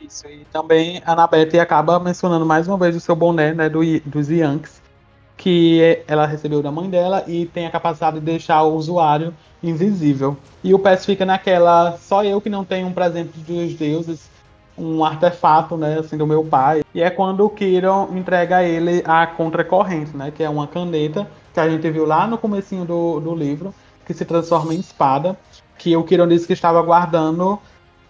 Isso, 0.00 0.26
e 0.26 0.44
também 0.52 1.02
a 1.04 1.12
Anabete 1.12 1.58
acaba 1.58 1.98
mencionando 1.98 2.44
mais 2.44 2.68
uma 2.68 2.76
vez 2.76 2.94
o 2.94 3.00
seu 3.00 3.16
boné, 3.16 3.54
né, 3.54 3.68
do, 3.68 3.80
dos 4.04 4.28
Yankees, 4.28 4.82
que 5.36 6.02
ela 6.06 6.26
recebeu 6.26 6.62
da 6.62 6.70
mãe 6.70 6.90
dela 6.90 7.24
e 7.26 7.46
tem 7.46 7.66
a 7.66 7.70
capacidade 7.70 8.20
de 8.20 8.24
deixar 8.24 8.62
o 8.62 8.74
usuário 8.74 9.34
invisível. 9.62 10.36
E 10.62 10.74
o 10.74 10.78
Pes 10.78 11.06
fica 11.06 11.24
naquela, 11.24 11.96
só 11.96 12.22
eu 12.22 12.40
que 12.40 12.50
não 12.50 12.64
tenho 12.64 12.86
um 12.86 12.92
presente 12.92 13.38
dos 13.38 13.74
deuses, 13.74 14.28
um 14.76 15.04
artefato, 15.04 15.76
né, 15.76 15.98
assim, 15.98 16.18
do 16.18 16.26
meu 16.26 16.44
pai. 16.44 16.82
E 16.94 17.00
é 17.00 17.08
quando 17.08 17.44
o 17.44 17.50
Kiron 17.50 18.10
entrega 18.12 18.58
a 18.58 18.64
ele 18.64 19.02
a 19.06 19.26
contracorrente, 19.26 20.14
né, 20.14 20.30
que 20.30 20.42
é 20.42 20.50
uma 20.50 20.66
caneta 20.66 21.26
que 21.54 21.60
a 21.60 21.70
gente 21.70 21.88
viu 21.88 22.04
lá 22.04 22.26
no 22.26 22.36
comecinho 22.36 22.84
do, 22.84 23.20
do 23.20 23.34
livro, 23.34 23.72
que 24.04 24.12
se 24.12 24.24
transforma 24.24 24.74
em 24.74 24.80
espada, 24.80 25.38
que 25.78 25.96
o 25.96 26.02
Kiron 26.02 26.26
disse 26.26 26.46
que 26.46 26.52
estava 26.52 26.82
guardando 26.82 27.58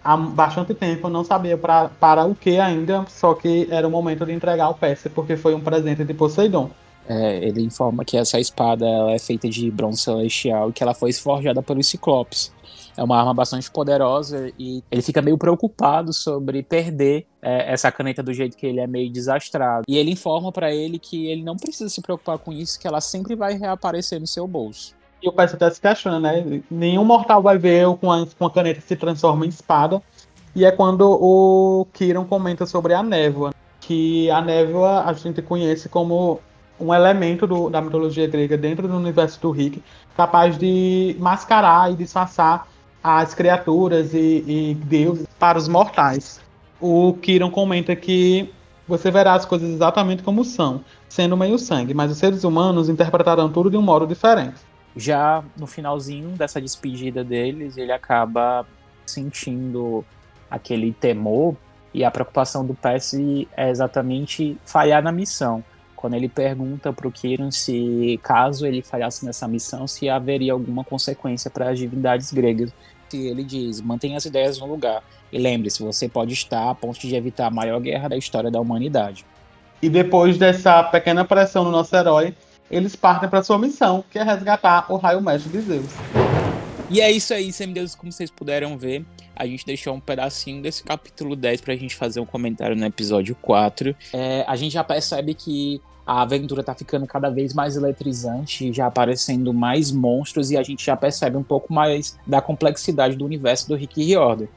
há 0.03 0.17
bastante 0.17 0.73
tempo, 0.73 1.07
não 1.09 1.23
sabia 1.23 1.55
pra, 1.57 1.89
para 1.99 2.25
o 2.25 2.35
que 2.35 2.59
ainda, 2.59 3.05
só 3.07 3.35
que 3.35 3.67
era 3.69 3.87
o 3.87 3.91
momento 3.91 4.25
de 4.25 4.33
entregar 4.33 4.69
o 4.69 4.73
Percy, 4.73 5.09
porque 5.09 5.37
foi 5.37 5.53
um 5.53 5.61
presente 5.61 6.03
de 6.03 6.13
Poseidon. 6.13 6.71
É, 7.07 7.37
ele 7.45 7.61
informa 7.61 8.03
que 8.03 8.17
essa 8.17 8.39
espada 8.39 8.85
é 9.11 9.19
feita 9.19 9.47
de 9.47 9.69
bronze 9.69 10.01
celestial 10.01 10.69
e 10.69 10.73
que 10.73 10.81
ela 10.81 10.93
foi 10.93 11.13
forjada 11.13 11.61
pelos 11.61 11.87
Ciclopes. 11.87 12.51
É 12.97 13.03
uma 13.03 13.19
arma 13.19 13.33
bastante 13.33 13.69
poderosa 13.69 14.51
e 14.57 14.81
ele 14.89 15.01
fica 15.01 15.21
meio 15.21 15.37
preocupado 15.37 16.13
sobre 16.13 16.63
perder 16.63 17.27
é, 17.41 17.71
essa 17.73 17.91
caneta 17.91 18.23
do 18.23 18.33
jeito 18.33 18.55
que 18.55 18.65
ele 18.65 18.79
é 18.79 18.87
meio 18.87 19.11
desastrado. 19.11 19.83
E 19.87 19.97
ele 19.97 20.11
informa 20.11 20.51
para 20.51 20.73
ele 20.73 20.97
que 20.97 21.27
ele 21.27 21.43
não 21.43 21.57
precisa 21.57 21.89
se 21.89 22.01
preocupar 22.01 22.37
com 22.37 22.53
isso, 22.53 22.79
que 22.79 22.87
ela 22.87 23.01
sempre 23.01 23.35
vai 23.35 23.57
reaparecer 23.57 24.19
no 24.19 24.27
seu 24.27 24.47
bolso. 24.47 24.95
E 25.21 25.27
o 25.27 25.33
pai 25.33 25.45
até 25.45 25.69
se 25.69 25.81
questiona, 25.81 26.19
né? 26.19 26.61
Nenhum 26.69 27.03
mortal 27.03 27.41
vai 27.41 27.57
ver 27.57 27.83
eu 27.83 27.97
com 27.97 28.11
a, 28.11 28.25
com 28.25 28.45
a 28.45 28.51
caneta 28.51 28.79
se 28.79 28.95
transforma 28.95 29.45
em 29.45 29.49
espada. 29.49 30.01
E 30.55 30.63
é 30.63 30.71
quando 30.71 31.01
o 31.01 31.85
Kiron 31.91 32.25
comenta 32.25 32.65
sobre 32.65 32.93
a 32.93 33.03
névoa. 33.03 33.53
Que 33.81 34.29
a 34.31 34.41
névoa 34.41 35.03
a 35.03 35.13
gente 35.13 35.41
conhece 35.41 35.89
como 35.89 36.39
um 36.79 36.93
elemento 36.93 37.47
do, 37.47 37.69
da 37.69 37.81
mitologia 37.81 38.27
grega 38.27 38.57
dentro 38.57 38.87
do 38.87 38.95
universo 38.95 39.39
do 39.41 39.51
Rick, 39.51 39.81
capaz 40.15 40.57
de 40.57 41.15
mascarar 41.19 41.91
e 41.91 41.95
disfarçar 41.95 42.67
as 43.03 43.33
criaturas 43.33 44.13
e, 44.13 44.43
e 44.47 44.77
deuses 44.83 45.27
para 45.39 45.57
os 45.57 45.67
mortais. 45.67 46.41
O 46.79 47.13
Kiron 47.21 47.51
comenta 47.51 47.95
que 47.95 48.49
você 48.87 49.09
verá 49.09 49.33
as 49.33 49.45
coisas 49.45 49.69
exatamente 49.69 50.23
como 50.23 50.43
são, 50.43 50.83
sendo 51.07 51.37
meio 51.37 51.57
sangue, 51.57 51.93
mas 51.93 52.11
os 52.11 52.17
seres 52.17 52.43
humanos 52.43 52.89
interpretarão 52.89 53.51
tudo 53.51 53.69
de 53.69 53.77
um 53.77 53.81
modo 53.81 54.05
diferente. 54.05 54.55
Já 54.95 55.43
no 55.57 55.67
finalzinho 55.67 56.29
dessa 56.29 56.61
despedida 56.61 57.23
deles, 57.23 57.77
ele 57.77 57.91
acaba 57.91 58.65
sentindo 59.05 60.05
aquele 60.49 60.93
temor 60.93 61.55
e 61.93 62.03
a 62.03 62.11
preocupação 62.11 62.65
do 62.65 62.73
Percy 62.73 63.47
é 63.55 63.69
exatamente 63.69 64.57
falhar 64.65 65.03
na 65.03 65.11
missão. 65.11 65.63
Quando 66.05 66.13
ele 66.13 66.29
pergunta 66.29 66.93
para 66.93 67.07
o 67.07 67.11
Kiron 67.11 67.49
se, 67.49 68.19
caso 68.21 68.67
ele 68.67 68.83
falhasse 68.83 69.25
nessa 69.25 69.47
missão, 69.47 69.87
se 69.87 70.07
haveria 70.07 70.53
alguma 70.53 70.83
consequência 70.83 71.49
para 71.49 71.71
as 71.71 71.79
divindades 71.79 72.31
gregas 72.31 72.71
ele 73.11 73.43
diz: 73.43 73.81
mantenha 73.81 74.17
as 74.17 74.25
ideias 74.25 74.59
no 74.59 74.67
lugar. 74.67 75.01
E 75.31 75.39
lembre-se, 75.39 75.81
você 75.81 76.07
pode 76.07 76.33
estar 76.33 76.69
a 76.69 76.75
ponto 76.75 76.99
de 76.99 77.15
evitar 77.15 77.47
a 77.47 77.49
maior 77.49 77.79
guerra 77.79 78.07
da 78.07 78.17
história 78.17 78.51
da 78.51 78.61
humanidade. 78.61 79.25
E 79.81 79.89
depois 79.89 80.37
dessa 80.37 80.83
pequena 80.83 81.25
pressão 81.25 81.63
no 81.63 81.71
nosso 81.71 81.95
herói, 81.95 82.35
eles 82.69 82.95
partem 82.95 83.27
para 83.27 83.41
sua 83.41 83.57
missão, 83.57 84.03
que 84.11 84.19
é 84.19 84.23
resgatar 84.23 84.85
o 84.91 84.97
raio 84.97 85.21
mestre 85.21 85.51
de 85.51 85.61
Zeus. 85.61 85.89
E 86.87 87.01
é 87.01 87.09
isso 87.09 87.33
aí, 87.33 87.51
semideuses, 87.51 87.95
como 87.95 88.11
vocês 88.11 88.29
puderam 88.29 88.77
ver, 88.77 89.03
a 89.35 89.45
gente 89.47 89.65
deixou 89.65 89.95
um 89.95 89.99
pedacinho 89.99 90.61
desse 90.61 90.83
capítulo 90.83 91.35
10 91.35 91.61
pra 91.61 91.75
gente 91.75 91.95
fazer 91.95 92.19
um 92.19 92.25
comentário 92.25 92.75
no 92.75 92.85
episódio 92.85 93.35
4. 93.41 93.95
É, 94.13 94.45
a 94.47 94.55
gente 94.55 94.73
já 94.73 94.83
percebe 94.83 95.33
que 95.33 95.81
a 96.05 96.21
aventura 96.21 96.63
tá 96.63 96.75
ficando 96.75 97.07
cada 97.07 97.29
vez 97.29 97.53
mais 97.53 97.75
eletrizante, 97.75 98.71
já 98.71 98.85
aparecendo 98.85 99.53
mais 99.53 99.91
monstros 99.91 100.51
e 100.51 100.57
a 100.57 100.63
gente 100.63 100.85
já 100.85 100.95
percebe 100.95 101.35
um 101.35 101.43
pouco 101.43 101.73
mais 101.73 102.17
da 102.27 102.41
complexidade 102.41 103.15
do 103.15 103.25
universo 103.25 103.67
do 103.67 103.75
Rick 103.75 104.03
Riordan. 104.03 104.47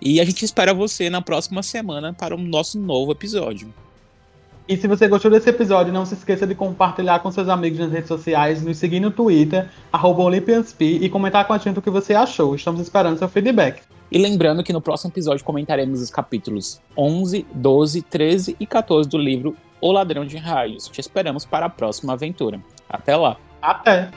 E 0.00 0.20
a 0.20 0.24
gente 0.24 0.44
espera 0.44 0.74
você 0.74 1.08
na 1.08 1.22
próxima 1.22 1.62
semana 1.62 2.12
para 2.12 2.34
o 2.34 2.38
nosso 2.38 2.78
novo 2.78 3.12
episódio. 3.12 3.72
E 4.68 4.76
se 4.76 4.86
você 4.86 5.08
gostou 5.08 5.30
desse 5.30 5.48
episódio, 5.48 5.92
não 5.92 6.04
se 6.04 6.12
esqueça 6.12 6.46
de 6.46 6.54
compartilhar 6.54 7.20
com 7.20 7.32
seus 7.32 7.48
amigos 7.48 7.78
nas 7.78 7.90
redes 7.90 8.08
sociais, 8.08 8.62
nos 8.62 8.76
seguir 8.76 9.00
no 9.00 9.10
Twitter, 9.10 9.66
OlympiansP, 9.90 10.98
e 11.00 11.08
comentar 11.08 11.46
com 11.46 11.54
a 11.54 11.58
gente 11.58 11.78
o 11.78 11.82
que 11.82 11.88
você 11.88 12.12
achou. 12.12 12.54
Estamos 12.54 12.80
esperando 12.82 13.18
seu 13.18 13.30
feedback. 13.30 13.80
E 14.12 14.18
lembrando 14.18 14.62
que 14.62 14.72
no 14.72 14.80
próximo 14.80 15.10
episódio 15.10 15.42
comentaremos 15.42 16.02
os 16.02 16.10
capítulos 16.10 16.82
11, 16.96 17.46
12, 17.54 18.02
13 18.02 18.56
e 18.60 18.66
14 18.66 19.08
do 19.08 19.16
livro 19.16 19.56
O 19.80 19.92
Ladrão 19.92 20.24
de 20.24 20.36
Raios. 20.36 20.88
Te 20.88 21.00
esperamos 21.00 21.44
para 21.44 21.66
a 21.66 21.70
próxima 21.70 22.12
aventura. 22.12 22.60
Até 22.88 23.16
lá! 23.16 23.36
Até! 23.60 24.10